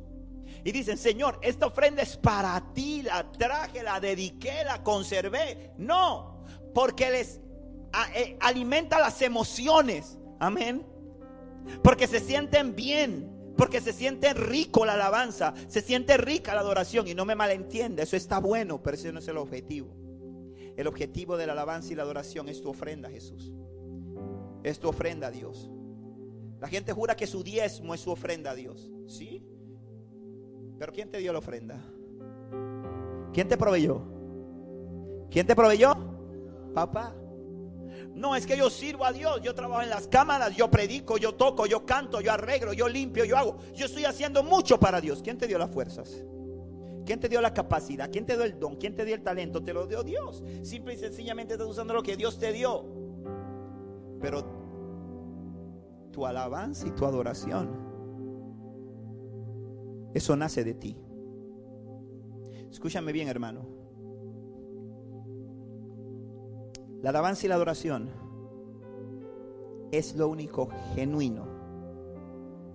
[0.64, 5.72] Y dicen, Señor, esta ofrenda es para ti, la traje, la dediqué, la conservé.
[5.78, 7.40] No, porque les
[8.14, 10.18] eh, alimenta las emociones.
[10.40, 10.86] Amén.
[11.84, 13.34] Porque se sienten bien.
[13.58, 18.04] Porque se siente rico la alabanza, se siente rica la adoración y no me malentiende,
[18.04, 20.07] eso está bueno, pero ese no es el objetivo.
[20.78, 23.52] El objetivo de la alabanza y la adoración es tu ofrenda, Jesús.
[24.64, 25.72] Es tu ofrenda a Dios.
[26.60, 28.92] La gente jura que su diezmo es su ofrenda a Dios.
[29.08, 29.44] ¿Sí?
[30.78, 31.84] Pero ¿quién te dio la ofrenda?
[33.34, 34.04] ¿Quién te proveyó?
[35.32, 35.96] ¿Quién te proveyó?
[36.76, 37.16] Papá.
[38.14, 41.34] No, es que yo sirvo a Dios, yo trabajo en las cámaras, yo predico, yo
[41.34, 43.58] toco, yo canto, yo arreglo, yo limpio, yo hago.
[43.74, 45.24] Yo estoy haciendo mucho para Dios.
[45.24, 46.24] ¿Quién te dio las fuerzas?
[47.08, 48.12] ¿Quién te dio la capacidad?
[48.12, 48.76] ¿Quién te dio el don?
[48.76, 49.64] ¿Quién te dio el talento?
[49.64, 50.44] Te lo dio Dios.
[50.62, 52.84] Simple y sencillamente estás usando lo que Dios te dio.
[54.20, 54.44] Pero
[56.12, 57.70] tu alabanza y tu adoración,
[60.14, 60.98] eso nace de ti.
[62.70, 63.66] Escúchame bien, hermano.
[67.02, 68.10] La alabanza y la adoración
[69.94, 71.48] es lo único genuino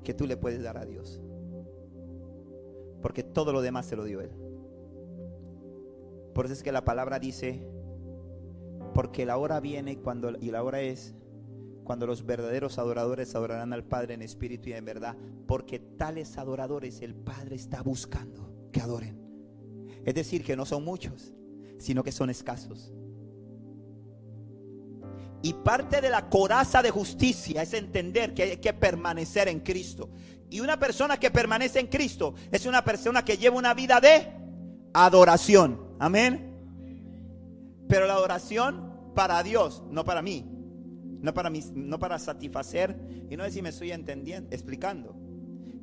[0.02, 1.20] que tú le puedes dar a Dios
[3.02, 4.30] porque todo lo demás se lo dio Él.
[6.34, 7.68] Por eso es que la palabra dice,
[8.94, 11.14] porque la hora viene cuando, y la hora es
[11.84, 17.02] cuando los verdaderos adoradores adorarán al Padre en espíritu y en verdad, porque tales adoradores
[17.02, 19.20] el Padre está buscando que adoren.
[20.04, 21.34] Es decir, que no son muchos,
[21.78, 22.92] sino que son escasos.
[25.42, 30.08] Y parte de la coraza de justicia es entender que hay que permanecer en Cristo.
[30.48, 34.28] Y una persona que permanece en Cristo es una persona que lleva una vida de
[34.92, 35.96] adoración.
[35.98, 36.52] Amén.
[37.88, 40.48] Pero la adoración para Dios, no para mí.
[41.20, 42.96] No para, mí, no para satisfacer.
[43.30, 45.16] Y no es si me estoy entendiendo, explicando.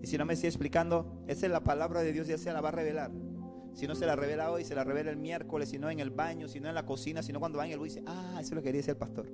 [0.01, 2.61] Y si no me estoy explicando, esa es la palabra de Dios y se la
[2.61, 3.11] va a revelar.
[3.73, 6.09] Si no se la revela hoy, se la revela el miércoles, si no en el
[6.09, 8.37] baño, si no en la cocina, si no cuando va en el bus dice, ah,
[8.39, 9.27] eso es lo que quería decir el pastor.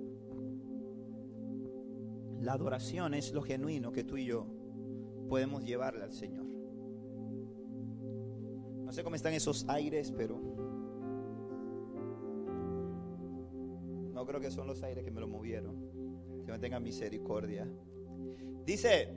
[2.46, 4.46] La adoración es lo genuino que tú y yo
[5.28, 6.46] podemos llevarle al Señor.
[8.84, 10.40] No sé cómo están esos aires, pero
[14.14, 16.44] no creo que son los aires que me lo movieron.
[16.46, 17.68] Que me tengan misericordia.
[18.64, 19.12] Dice,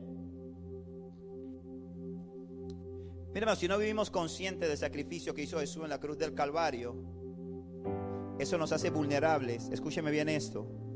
[3.34, 6.96] mira, si no vivimos conscientes del sacrificio que hizo Jesús en la cruz del Calvario,
[8.38, 9.68] eso nos hace vulnerables.
[9.68, 10.87] Escúcheme bien esto.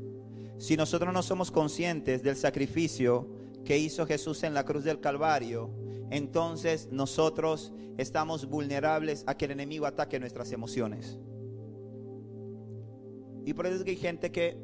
[0.57, 3.27] Si nosotros no somos conscientes del sacrificio
[3.65, 5.71] que hizo Jesús en la cruz del Calvario,
[6.09, 11.19] entonces nosotros estamos vulnerables a que el enemigo ataque nuestras emociones.
[13.45, 14.57] Y por eso es que hay gente que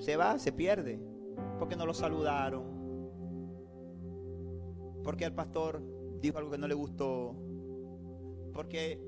[0.00, 1.00] se va, se pierde,
[1.58, 2.64] porque no lo saludaron,
[5.04, 5.82] porque el pastor
[6.20, 7.36] dijo algo que no le gustó,
[8.52, 9.00] porque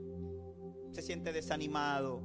[0.90, 2.22] se siente desanimado,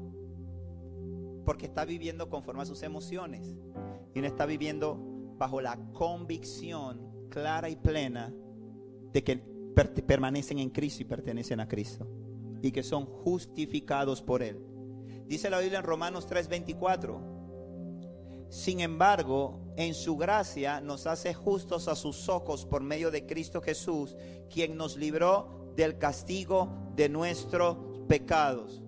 [1.45, 3.55] porque está viviendo conforme a sus emociones
[4.13, 4.97] y no está viviendo
[5.37, 8.33] bajo la convicción clara y plena
[9.11, 9.37] de que
[10.05, 12.07] permanecen en Cristo y pertenecen a Cristo
[12.61, 14.59] y que son justificados por Él.
[15.25, 17.21] Dice la Biblia en Romanos 3:24.
[18.49, 23.61] Sin embargo, en su gracia nos hace justos a sus ojos por medio de Cristo
[23.61, 24.17] Jesús,
[24.49, 27.77] quien nos libró del castigo de nuestros
[28.07, 28.81] pecados.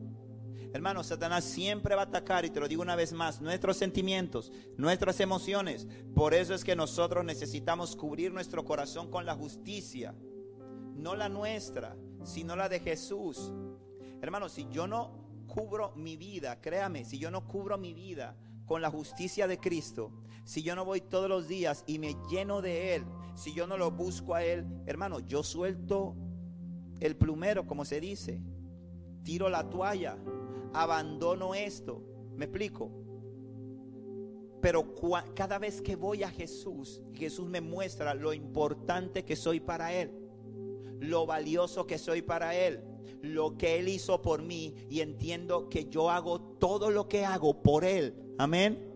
[0.73, 4.53] Hermano, Satanás siempre va a atacar, y te lo digo una vez más, nuestros sentimientos,
[4.77, 5.85] nuestras emociones.
[6.15, 10.15] Por eso es que nosotros necesitamos cubrir nuestro corazón con la justicia,
[10.95, 13.51] no la nuestra, sino la de Jesús.
[14.21, 18.81] Hermano, si yo no cubro mi vida, créame, si yo no cubro mi vida con
[18.81, 20.11] la justicia de Cristo,
[20.45, 23.05] si yo no voy todos los días y me lleno de Él,
[23.35, 26.15] si yo no lo busco a Él, hermano, yo suelto
[27.01, 28.41] el plumero, como se dice,
[29.23, 30.17] tiro la toalla,
[30.73, 32.03] abandono esto.
[32.35, 32.91] ¿Me explico?
[34.61, 34.93] Pero
[35.33, 40.11] cada vez que voy a Jesús, Jesús me muestra lo importante que soy para Él,
[40.99, 42.83] lo valioso que soy para Él,
[43.21, 47.61] lo que Él hizo por mí y entiendo que yo hago todo lo que hago
[47.63, 48.15] por Él.
[48.37, 48.87] Amén.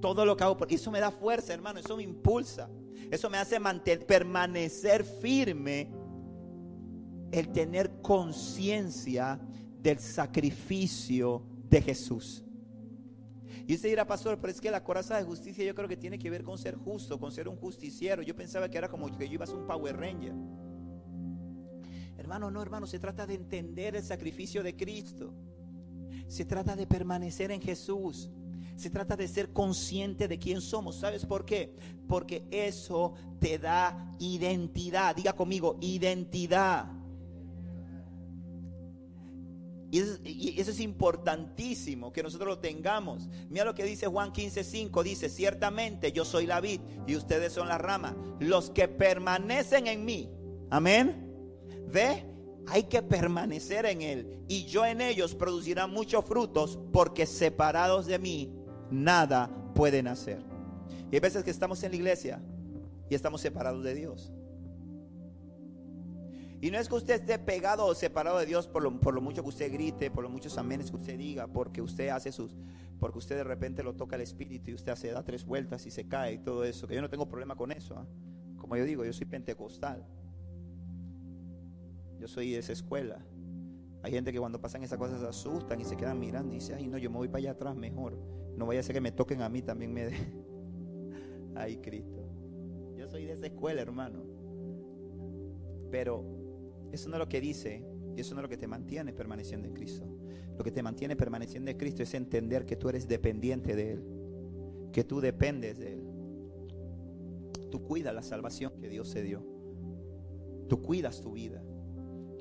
[0.00, 2.68] Todo lo que hago por Eso me da fuerza, hermano, eso me impulsa.
[3.10, 3.58] Eso me hace
[4.06, 5.90] permanecer firme
[7.30, 9.40] el tener conciencia
[9.82, 12.44] del sacrificio de Jesús.
[13.66, 16.18] Y usted dirá, pastor, pero es que la coraza de justicia yo creo que tiene
[16.18, 18.22] que ver con ser justo, con ser un justiciero.
[18.22, 20.34] Yo pensaba que era como que yo iba a ser un Power Ranger.
[22.18, 25.32] Hermano, no, hermano, se trata de entender el sacrificio de Cristo.
[26.28, 28.30] Se trata de permanecer en Jesús.
[28.76, 30.96] Se trata de ser consciente de quién somos.
[30.96, 31.74] ¿Sabes por qué?
[32.08, 35.14] Porque eso te da identidad.
[35.14, 37.01] Diga conmigo, identidad.
[39.92, 43.28] Y eso, es importantísimo que nosotros lo tengamos.
[43.50, 45.02] Mira lo que dice Juan 15:5.
[45.02, 48.16] Dice, ciertamente yo soy la vid y ustedes son la rama.
[48.40, 50.30] Los que permanecen en mí.
[50.70, 51.30] Amén.
[51.92, 52.24] Ve,
[52.68, 54.38] hay que permanecer en Él.
[54.48, 58.50] Y yo en ellos producirá muchos frutos porque separados de mí
[58.90, 60.42] nada pueden hacer.
[61.10, 62.42] Y hay veces que estamos en la iglesia
[63.10, 64.32] y estamos separados de Dios.
[66.62, 69.20] Y no es que usted esté pegado o separado de Dios por lo, por lo
[69.20, 72.54] mucho que usted grite, por lo muchos amenes que usted diga, porque usted hace sus,
[73.00, 75.90] porque usted de repente lo toca el espíritu y usted hace, da tres vueltas y
[75.90, 77.96] se cae y todo eso, que yo no tengo problema con eso.
[77.96, 78.06] ¿ah?
[78.58, 80.06] Como yo digo, yo soy pentecostal.
[82.20, 83.26] Yo soy de esa escuela.
[84.04, 86.76] Hay gente que cuando pasan esas cosas se asustan y se quedan mirando y dicen,
[86.76, 88.16] ay no, yo me voy para allá atrás mejor.
[88.56, 90.14] No vaya a ser que me toquen a mí, también me de...
[91.56, 92.24] ay Cristo.
[92.96, 94.22] Yo soy de esa escuela, hermano.
[95.90, 96.41] Pero
[96.92, 97.82] eso no es lo que dice
[98.16, 100.06] y eso no es lo que te mantiene permaneciendo en Cristo.
[100.56, 104.04] Lo que te mantiene permaneciendo en Cristo es entender que tú eres dependiente de Él,
[104.92, 106.02] que tú dependes de Él.
[107.70, 109.42] Tú cuidas la salvación que Dios se dio.
[110.68, 111.62] Tú cuidas tu vida.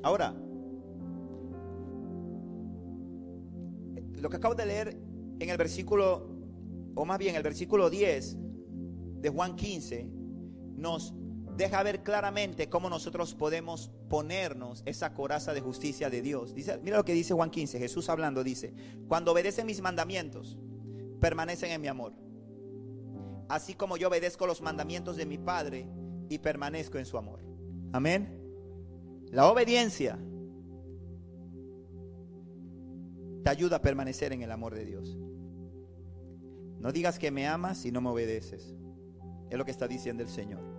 [0.04, 0.36] Ahora,
[4.22, 4.98] lo que acabo de leer
[5.40, 6.30] en el versículo,
[6.96, 8.38] o más bien el versículo 10
[9.22, 10.10] de Juan 15,
[10.76, 11.14] nos
[11.62, 16.56] deja ver claramente cómo nosotros podemos ponernos esa coraza de justicia de Dios.
[16.82, 18.74] Mira lo que dice Juan 15, Jesús hablando dice,
[19.08, 20.58] cuando obedecen mis mandamientos,
[21.20, 22.14] permanecen en mi amor.
[23.48, 25.88] Así como yo obedezco los mandamientos de mi Padre
[26.30, 27.42] y permanezco en su amor.
[27.94, 28.42] Amén.
[29.30, 30.18] La obediencia
[33.44, 35.16] te ayuda a permanecer en el amor de Dios.
[36.80, 38.74] No digas que me amas si no me obedeces.
[39.52, 40.71] Es lo que está diciendo el Señor.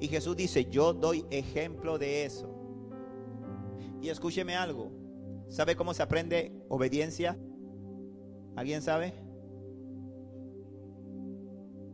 [0.00, 2.48] Y Jesús dice, yo doy ejemplo de eso.
[4.00, 4.90] Y escúcheme algo.
[5.48, 7.38] ¿Sabe cómo se aprende obediencia?
[8.56, 9.12] ¿Alguien sabe?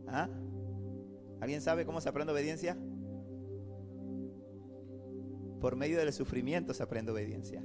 [0.07, 0.29] ¿Ah?
[1.41, 2.77] ¿Alguien sabe cómo se aprende obediencia?
[5.59, 7.61] Por medio del sufrimiento se aprende obediencia.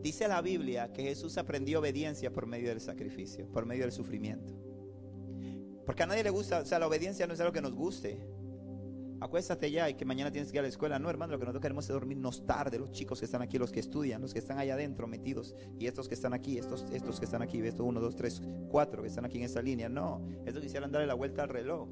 [0.00, 4.54] Dice la Biblia que Jesús aprendió obediencia por medio del sacrificio, por medio del sufrimiento.
[5.84, 8.20] Porque a nadie le gusta, o sea, la obediencia no es algo que nos guste
[9.20, 10.98] acuéstate ya y que mañana tienes que ir a la escuela.
[10.98, 12.78] No, hermano, lo que nosotros queremos es dormirnos tarde.
[12.78, 15.54] Los chicos que están aquí, los que estudian, los que están allá adentro metidos.
[15.78, 19.02] Y estos que están aquí, estos, estos que están aquí, estos uno, dos, tres, cuatro
[19.02, 19.88] que están aquí en esta línea.
[19.88, 21.88] No, estos quisieran darle la vuelta al reloj.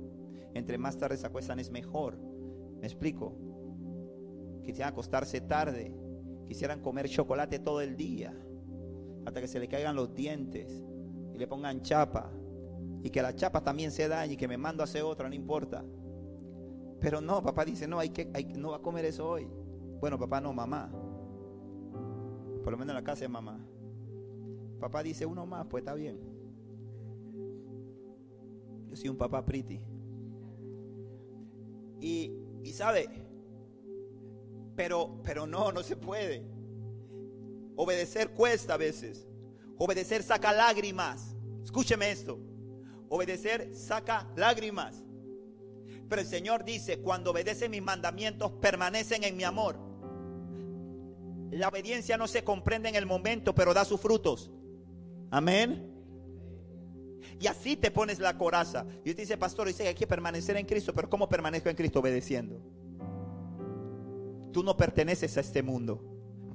[0.55, 2.19] Entre más tarde se acuestan es mejor.
[2.81, 3.37] ¿Me explico?
[4.65, 5.95] Quisieran acostarse tarde.
[6.47, 8.35] Quisieran comer chocolate todo el día.
[9.25, 10.85] Hasta que se le caigan los dientes
[11.35, 12.31] y le pongan chapa.
[13.03, 15.35] Y que la chapa también se dañe y que me mando a hacer otra, no
[15.35, 15.85] importa.
[17.05, 18.25] Pero no, papá dice, no, hay que,
[18.57, 19.47] no va a comer eso hoy.
[20.01, 20.91] Bueno, papá no, mamá.
[22.63, 23.61] Por lo menos en la casa de mamá.
[24.81, 26.19] Papá dice uno más, pues está bien.
[28.89, 29.83] Yo soy un papá pretty.
[32.01, 32.33] Y,
[32.63, 33.07] y sabe,
[34.75, 36.43] pero, pero no, no se puede.
[37.77, 39.29] Obedecer cuesta a veces.
[39.77, 41.37] Obedecer saca lágrimas.
[41.63, 42.39] Escúcheme esto.
[43.11, 45.05] Obedecer saca lágrimas.
[46.15, 49.77] Pero el Señor dice, cuando obedecen mis mandamientos, permanecen en mi amor.
[51.51, 54.49] La obediencia no se comprende en el momento, pero da sus frutos.
[55.33, 55.93] Amén.
[57.41, 58.87] Y así te pones la coraza.
[59.05, 61.75] Y usted dice, pastor, dice que hay que permanecer en Cristo, pero ¿cómo permanezco en
[61.75, 61.99] Cristo?
[61.99, 62.63] Obedeciendo.
[64.53, 66.01] Tú no perteneces a este mundo.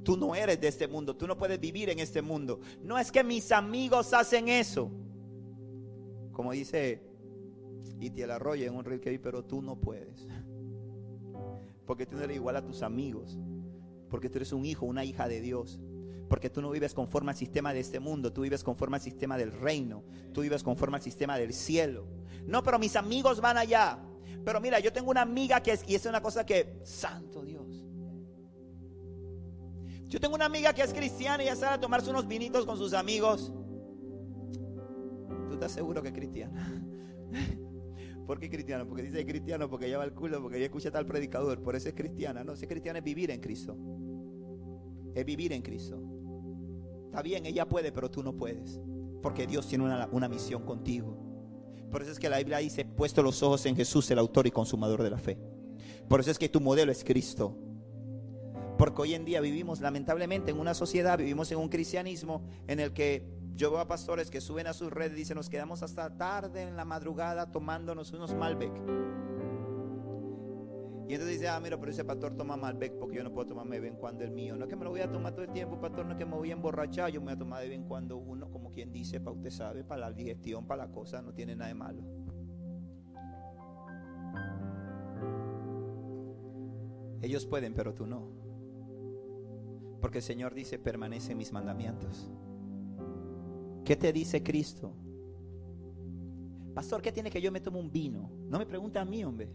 [0.05, 2.61] Tú no eres de este mundo, tú no puedes vivir en este mundo.
[2.81, 4.89] No es que mis amigos hacen eso.
[6.31, 7.08] Como dice
[7.99, 10.27] Itiel Arroyo en un reel que vi, pero tú no puedes.
[11.85, 13.37] Porque tú no eres igual a tus amigos.
[14.09, 15.79] Porque tú eres un hijo, una hija de Dios.
[16.29, 19.37] Porque tú no vives conforme al sistema de este mundo, tú vives conforme al sistema
[19.37, 22.05] del reino, tú vives conforme al sistema del cielo.
[22.45, 23.97] No, pero mis amigos van allá.
[24.45, 27.85] Pero mira, yo tengo una amiga que es, y es una cosa que, santo Dios.
[30.07, 32.77] Yo tengo una amiga que es cristiana y ya sale a tomarse unos vinitos con
[32.77, 33.51] sus amigos.
[35.47, 36.83] ¿Tú estás seguro que es cristiana?
[38.29, 38.87] ¿Por qué cristiano?
[38.87, 41.95] Porque dice cristiano porque lleva el culo, porque ella escucha tal predicador, por eso es
[41.95, 42.43] cristiana.
[42.43, 43.75] No, ser cristiana es vivir en Cristo.
[45.15, 45.99] Es vivir en Cristo.
[47.05, 48.79] Está bien, ella puede, pero tú no puedes.
[49.23, 51.17] Porque Dios tiene una, misión contigo.
[51.89, 54.51] Por eso es que la Biblia dice, puesto los ojos en Jesús, el autor y
[54.51, 55.39] consumador de la fe.
[56.07, 57.57] Por eso es que tu modelo es Cristo.
[58.77, 62.93] Porque hoy en día vivimos lamentablemente en una sociedad, vivimos en un cristianismo en el
[62.93, 66.15] que yo veo a pastores que suben a sus redes y dicen, nos quedamos hasta
[66.15, 68.71] tarde en la madrugada tomándonos unos Malbec.
[71.09, 73.75] Y entonces dice, ah, mira, pero ese pastor toma Malbec porque yo no puedo tomarme
[73.75, 74.55] de vez en cuando el mío.
[74.55, 76.25] No es que me lo voy a tomar todo el tiempo, pastor, no es que
[76.25, 78.71] me voy a emborrachar, yo me voy a tomar de vez en cuando uno, como
[78.71, 81.75] quien dice, para usted sabe, para la digestión, para la cosa, no tiene nada de
[81.75, 82.01] malo.
[87.21, 88.25] Ellos pueden, pero tú no.
[89.99, 92.31] Porque el Señor dice, permanece en mis mandamientos.
[93.89, 94.93] ¿Qué te dice Cristo?
[96.75, 98.29] Pastor, ¿qué tiene que yo me tome un vino?
[98.47, 99.49] No me pregunta a mí, hombre.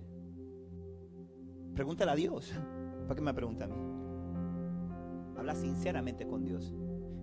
[1.73, 2.53] Pregúntale a Dios.
[3.03, 3.77] ¿Para qué me pregunta a mí?
[5.39, 6.75] Habla sinceramente con Dios.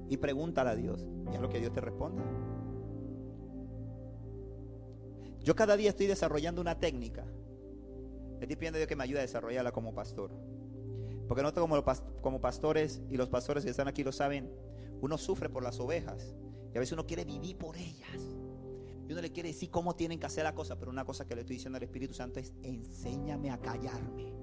[0.07, 1.05] Y pregúntale a Dios.
[1.29, 2.23] Y es lo que Dios te responda.
[5.43, 7.25] Yo cada día estoy desarrollando una técnica.
[8.39, 10.31] Estoy pidiendo a Dios que me ayude a desarrollarla como pastor.
[11.27, 11.83] Porque no como,
[12.21, 14.49] como pastores y los pastores que están aquí lo saben,
[15.01, 16.37] uno sufre por las ovejas.
[16.73, 18.35] Y a veces uno quiere vivir por ellas.
[19.07, 20.77] Y uno le quiere decir cómo tienen que hacer la cosa.
[20.79, 24.33] Pero una cosa que le estoy diciendo al Espíritu Santo es, enséñame a callarme.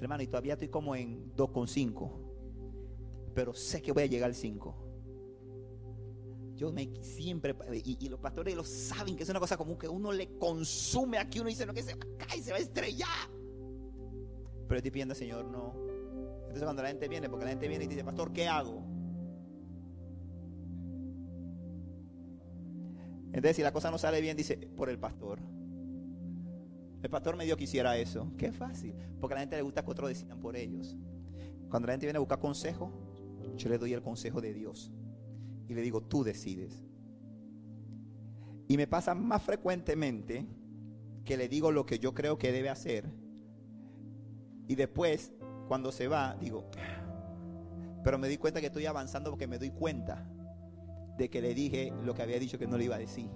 [0.00, 2.10] Hermano, y todavía estoy como en 2,5.
[3.34, 4.74] Pero sé que voy a llegar al 5.
[6.56, 10.12] Yo me siempre, y, los pastores lo saben que es una cosa común que uno
[10.12, 13.30] le consume aquí, uno dice, no, que se va a caer, se va a estrellar.
[14.68, 15.74] Pero estoy pidiendo, Señor, no.
[16.42, 18.91] Entonces cuando la gente viene, porque la gente viene y dice, pastor, ¿qué hago?
[23.32, 25.40] Entonces si la cosa no sale bien, dice, por el pastor.
[27.02, 28.30] El pastor me dio que hiciera eso.
[28.36, 28.94] Qué fácil.
[29.20, 30.96] Porque a la gente le gusta que otros decidan por ellos.
[31.68, 32.92] Cuando la gente viene a buscar consejo,
[33.56, 34.92] yo le doy el consejo de Dios.
[35.68, 36.84] Y le digo, tú decides.
[38.68, 40.46] Y me pasa más frecuentemente
[41.24, 43.10] que le digo lo que yo creo que debe hacer.
[44.68, 45.32] Y después,
[45.68, 46.70] cuando se va, digo,
[48.04, 50.28] pero me di cuenta que estoy avanzando porque me doy cuenta
[51.16, 53.30] de que le dije lo que había dicho que no le iba a decir.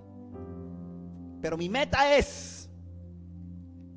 [1.41, 2.71] Pero mi meta es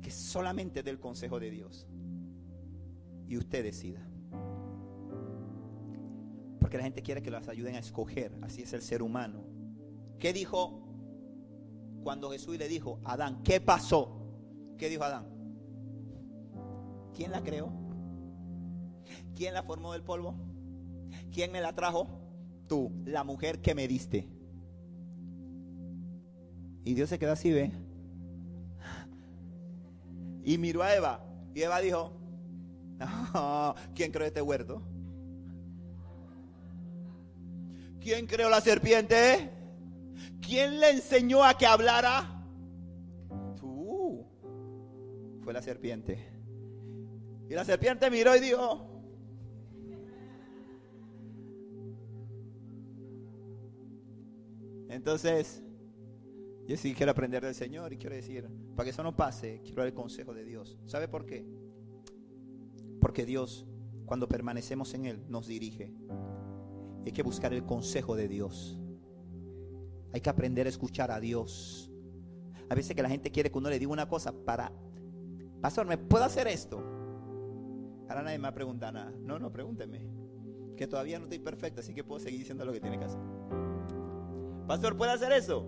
[0.02, 1.86] que solamente del consejo de Dios.
[3.28, 4.06] Y usted decida.
[6.60, 8.36] Porque la gente quiere que los ayuden a escoger.
[8.42, 9.44] Así es el ser humano.
[10.18, 10.86] ¿Qué dijo
[12.02, 14.20] cuando Jesús le dijo, Adán, ¿qué pasó?
[14.78, 15.26] ¿Qué dijo Adán?
[17.14, 17.70] ¿Quién la creó?
[19.34, 20.34] ¿Quién la formó del polvo?
[21.32, 22.19] ¿Quién me la trajo?
[22.70, 24.26] Tú, la mujer que me diste.
[26.84, 27.70] Y Dios se queda así, ve
[30.44, 31.24] y miró a Eva.
[31.54, 32.12] Y Eva dijo,
[33.94, 34.82] ¿quién creó este huerto?
[38.00, 39.50] ¿Quién creó la serpiente?
[40.40, 42.44] ¿Quién le enseñó a que hablara?
[43.56, 44.26] Tú.
[45.42, 46.18] Fue la serpiente.
[47.48, 48.89] Y la serpiente miró y dijo,
[54.90, 55.62] entonces
[56.66, 59.82] yo sí quiero aprender del Señor y quiero decir, para que eso no pase, quiero
[59.84, 60.78] el consejo de Dios.
[60.86, 61.44] ¿Sabe por qué?
[63.00, 63.66] Porque Dios,
[64.04, 65.92] cuando permanecemos en Él, nos dirige.
[67.04, 68.78] Hay que buscar el consejo de Dios.
[70.12, 71.90] Hay que aprender a escuchar a Dios.
[72.68, 74.72] A veces que la gente quiere que uno le diga una cosa para,
[75.60, 76.78] pastor, ¿me puedo hacer esto?
[78.08, 79.12] Ahora nadie me va a preguntar nada.
[79.22, 80.06] No, no, pregúnteme.
[80.76, 83.39] Que todavía no estoy perfecto, así que puedo seguir diciendo lo que tiene que hacer.
[84.70, 85.66] Pastor, ¿puede hacer eso?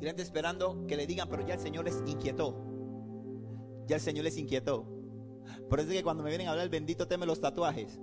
[0.00, 2.64] Y esperando que le digan, pero ya el Señor les inquietó.
[3.86, 4.86] Ya el Señor les inquietó.
[5.68, 8.00] Por eso es que cuando me vienen a hablar, bendito teme los tatuajes.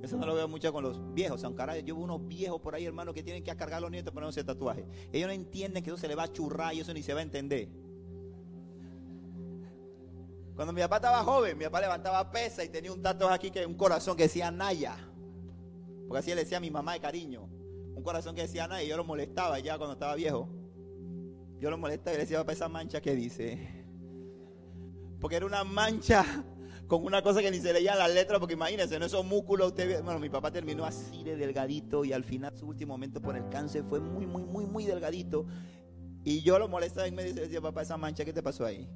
[0.00, 1.42] Eso no lo veo mucho con los viejos.
[1.42, 3.90] Aunque ahora yo veo unos viejos por ahí, hermano, que tienen que cargar a los
[3.90, 4.86] nietos para ese tatuaje.
[5.10, 7.18] Ellos no entienden que eso se le va a churrar y eso ni se va
[7.18, 7.68] a entender.
[10.54, 13.66] Cuando mi papá estaba joven, mi papá levantaba pesa y tenía un tatuaje aquí, que
[13.66, 15.11] un corazón que decía Naya.
[16.12, 17.48] Porque así le decía a mi mamá de cariño.
[17.94, 20.46] Un corazón que decía Naya y yo lo molestaba ya cuando estaba viejo.
[21.58, 23.86] Yo lo molestaba y le decía, papá, esa mancha que dice.
[25.18, 26.22] Porque era una mancha
[26.86, 30.02] con una cosa que ni se leía las letras, porque imagínense, no esos músculos, usted,
[30.04, 33.48] bueno, mi papá terminó así de delgadito y al final su último momento por el
[33.48, 35.46] cáncer fue muy, muy, muy, muy delgadito.
[36.24, 38.86] Y yo lo molestaba y me decía, papá, esa mancha, ¿qué te pasó ahí?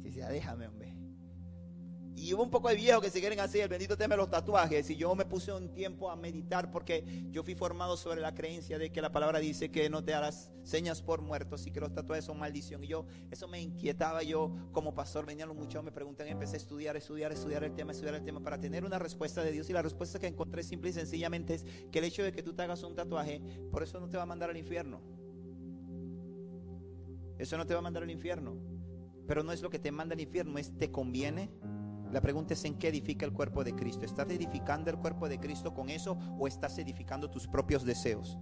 [0.00, 0.83] Y decía, déjame, hombre.
[2.16, 4.30] Y hubo un poco de viejos que se quieren hacer el bendito tema de los
[4.30, 4.88] tatuajes.
[4.88, 8.78] Y yo me puse un tiempo a meditar porque yo fui formado sobre la creencia
[8.78, 11.92] de que la palabra dice que no te harás señas por muertos y que los
[11.92, 12.84] tatuajes son maldición.
[12.84, 14.22] Y yo, eso me inquietaba.
[14.22, 17.90] Yo, como pastor, venían los muchachos, me preguntan, empecé a estudiar, estudiar, estudiar el tema,
[17.90, 19.68] estudiar el tema para tener una respuesta de Dios.
[19.68, 22.54] Y la respuesta que encontré simple y sencillamente es que el hecho de que tú
[22.54, 23.40] te hagas un tatuaje,
[23.72, 25.00] por eso no te va a mandar al infierno.
[27.38, 28.56] Eso no te va a mandar al infierno.
[29.26, 31.50] Pero no es lo que te manda al infierno, es te conviene
[32.14, 34.04] la pregunta es en qué edifica el cuerpo de Cristo.
[34.04, 38.38] ¿Estás edificando el cuerpo de Cristo con eso o estás edificando tus propios deseos?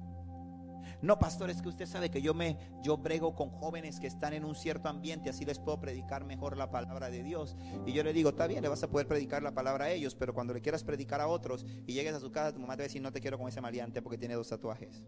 [1.00, 4.34] No, pastor, es que usted sabe que yo me yo brego con jóvenes que están
[4.34, 7.56] en un cierto ambiente, así les puedo predicar mejor la palabra de Dios.
[7.86, 10.14] Y yo le digo, está bien, le vas a poder predicar la palabra a ellos,
[10.14, 12.82] pero cuando le quieras predicar a otros y llegues a su casa, tu mamá te
[12.82, 15.02] va a decir, no te quiero con ese maleante porque tiene dos tatuajes.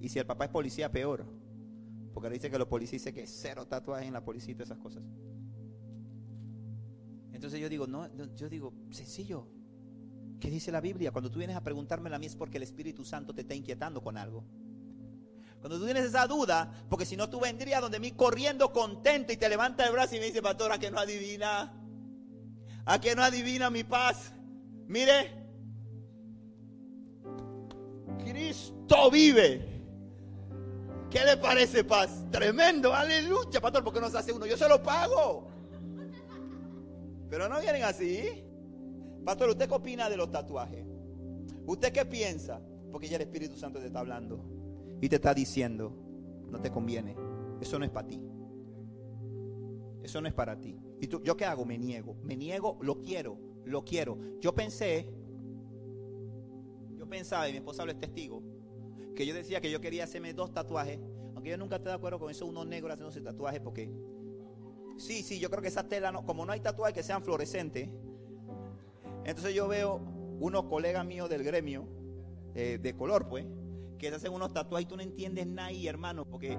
[0.00, 1.26] Y si el papá es policía, peor.
[2.14, 4.78] Porque le dice que los policías dicen que cero tatuajes en la policía y esas
[4.78, 5.02] cosas.
[7.38, 9.46] Entonces yo digo, no, yo digo, sencillo.
[10.40, 11.12] ¿Qué dice la Biblia?
[11.12, 14.02] Cuando tú vienes a preguntarme a mí es porque el Espíritu Santo te está inquietando
[14.02, 14.42] con algo.
[15.60, 19.36] Cuando tú tienes esa duda, porque si no tú vendrías donde mí corriendo contento y
[19.36, 21.80] te levanta el brazo y me dice, pastor, ¿a que no adivina?
[22.84, 24.32] ¿A que no adivina mi paz?
[24.88, 25.30] Mire,
[28.18, 29.84] Cristo vive.
[31.08, 32.24] ¿Qué le parece paz?
[32.32, 34.44] Tremendo, aleluya, pastor, ¿por qué no se hace uno?
[34.44, 35.57] Yo se lo pago.
[37.28, 38.44] Pero no vienen así.
[39.24, 40.84] Pastor, ¿usted qué opina de los tatuajes?
[41.66, 42.60] ¿Usted qué piensa?
[42.90, 44.40] Porque ya el Espíritu Santo te está hablando
[45.00, 45.92] y te está diciendo,
[46.50, 47.14] no te conviene.
[47.60, 48.20] Eso no es para ti.
[50.02, 50.78] Eso no es para ti.
[51.00, 51.64] ¿Y tú, yo qué hago?
[51.64, 52.16] Me niego.
[52.24, 54.18] Me niego, lo quiero, lo quiero.
[54.40, 55.10] Yo pensé,
[56.96, 58.42] yo pensaba, y mi esposa habla es testigo,
[59.14, 60.98] que yo decía que yo quería hacerme dos tatuajes,
[61.34, 63.90] aunque yo nunca estoy de acuerdo con eso, uno negro haciéndose tatuajes, porque
[64.98, 67.88] Sí, sí, yo creo que esa tela, no, como no hay tatuajes que sean fluorescentes,
[69.24, 70.00] entonces yo veo
[70.40, 71.86] unos colegas míos del gremio,
[72.54, 73.46] eh, de color pues,
[73.96, 76.58] que se hacen unos tatuajes y tú no entiendes nada hermano, porque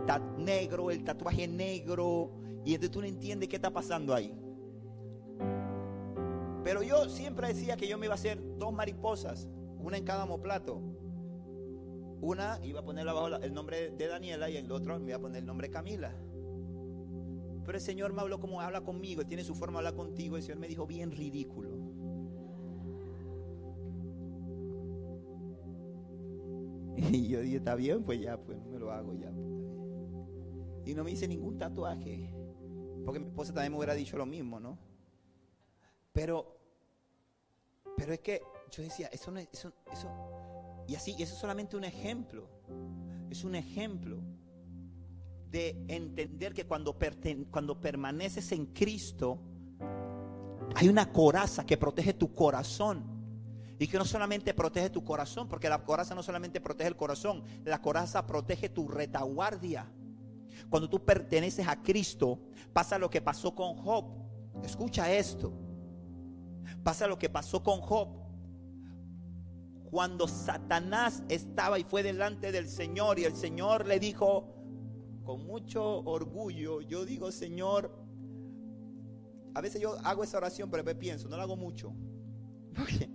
[0.00, 2.32] está negro, el tatuaje negro,
[2.64, 4.36] y entonces tú no entiendes qué está pasando ahí.
[6.64, 9.48] Pero yo siempre decía que yo me iba a hacer dos mariposas,
[9.78, 10.80] una en cada homoplato.
[12.20, 15.20] Una iba a poner abajo el nombre de Daniela y el otro me iba a
[15.20, 16.12] poner el nombre de Camila.
[17.66, 20.36] Pero el Señor me habló como habla conmigo, tiene su forma de hablar contigo.
[20.36, 21.70] El Señor me dijo, bien ridículo.
[27.12, 29.30] Y yo dije, está bien, pues ya, pues no me lo hago ya.
[30.88, 32.30] Y no me hice ningún tatuaje.
[33.04, 34.78] Porque mi esposa también me hubiera dicho lo mismo, ¿no?
[36.12, 36.58] Pero,
[37.96, 38.40] pero es que
[38.70, 40.08] yo decía, eso no es, eso, eso,
[40.88, 42.48] y así, eso es solamente un ejemplo.
[43.28, 44.22] Es un ejemplo
[45.50, 46.96] de entender que cuando,
[47.50, 49.40] cuando permaneces en Cristo,
[50.74, 53.14] hay una coraza que protege tu corazón.
[53.78, 57.44] Y que no solamente protege tu corazón, porque la coraza no solamente protege el corazón,
[57.64, 59.86] la coraza protege tu retaguardia.
[60.70, 62.40] Cuando tú perteneces a Cristo,
[62.72, 64.06] pasa lo que pasó con Job.
[64.64, 65.52] Escucha esto.
[66.82, 68.08] Pasa lo que pasó con Job.
[69.90, 74.55] Cuando Satanás estaba y fue delante del Señor y el Señor le dijo,
[75.26, 77.90] con mucho orgullo, yo digo, Señor,
[79.54, 81.92] a veces yo hago esa oración, pero después pienso, no la hago mucho.
[82.76, 83.10] Porque,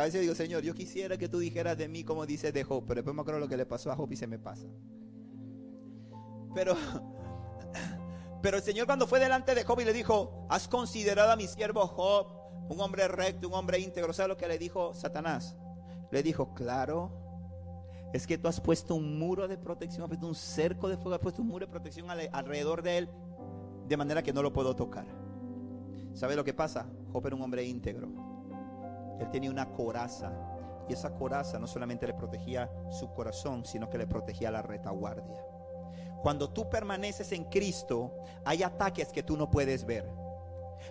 [0.00, 2.84] a veces digo, Señor, yo quisiera que tú dijeras de mí como dices de Job,
[2.84, 4.66] pero después me acuerdo lo que le pasó a Job y se me pasa.
[6.52, 6.74] Pero,
[8.42, 11.46] pero el Señor cuando fue delante de Job y le dijo, has considerado a mi
[11.46, 12.26] siervo Job
[12.68, 14.12] un hombre recto, un hombre íntegro.
[14.12, 15.54] ¿Sabes lo que le dijo Satanás?
[16.10, 17.21] Le dijo, claro,
[18.12, 21.14] es que tú has puesto un muro de protección, has puesto un cerco de fuego,
[21.14, 23.08] has puesto un muro de protección alrededor de él,
[23.88, 25.06] de manera que no lo puedo tocar.
[26.12, 26.86] ¿Sabe lo que pasa?
[27.12, 28.08] Job era un hombre íntegro.
[29.18, 30.32] Él tenía una coraza.
[30.88, 35.42] Y esa coraza no solamente le protegía su corazón, sino que le protegía la retaguardia.
[36.22, 38.14] Cuando tú permaneces en Cristo,
[38.44, 40.08] hay ataques que tú no puedes ver.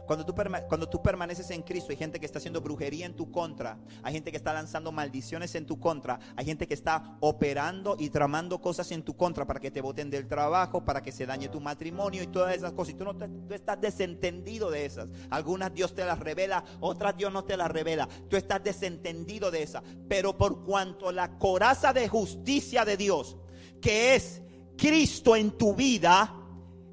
[0.06, 0.34] Cuando tú,
[0.68, 4.14] cuando tú permaneces en Cristo, hay gente que está haciendo brujería en tu contra, hay
[4.14, 8.62] gente que está lanzando maldiciones en tu contra, hay gente que está operando y tramando
[8.62, 11.60] cosas en tu contra para que te voten del trabajo, para que se dañe tu
[11.60, 12.94] matrimonio y todas esas cosas.
[12.94, 15.10] Y tú, no tú estás desentendido de esas.
[15.30, 18.08] Algunas Dios te las revela, otras Dios no te las revela.
[18.30, 19.84] Tú estás desentendido de esas.
[20.08, 23.38] Pero por cuanto la coraza de justicia de Dios,
[23.82, 24.42] que es
[24.78, 26.41] Cristo en tu vida,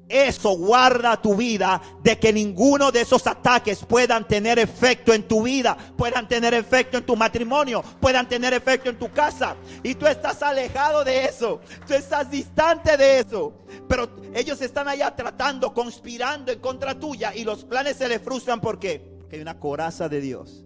[0.09, 5.43] eso guarda tu vida de que ninguno de esos ataques puedan tener efecto en tu
[5.43, 9.55] vida, puedan tener efecto en tu matrimonio, puedan tener efecto en tu casa.
[9.83, 13.53] Y tú estás alejado de eso, tú estás distante de eso.
[13.87, 18.59] Pero ellos están allá tratando, conspirando en contra tuya y los planes se les frustran.
[18.59, 20.65] Porque hay una coraza de Dios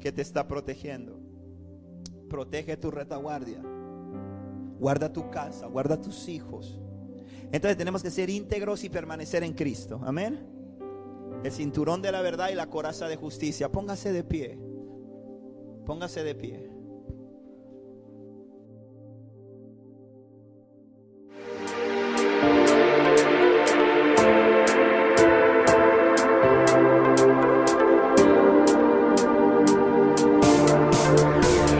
[0.00, 1.18] que te está protegiendo.
[2.30, 3.60] Protege tu retaguardia.
[4.78, 6.81] Guarda tu casa, guarda tus hijos
[7.52, 10.00] entonces tenemos que ser íntegros y permanecer en Cristo.
[10.04, 10.40] Amén.
[11.44, 13.70] El cinturón de la verdad y la coraza de justicia.
[13.70, 14.58] Póngase de pie.
[15.84, 16.71] Póngase de pie.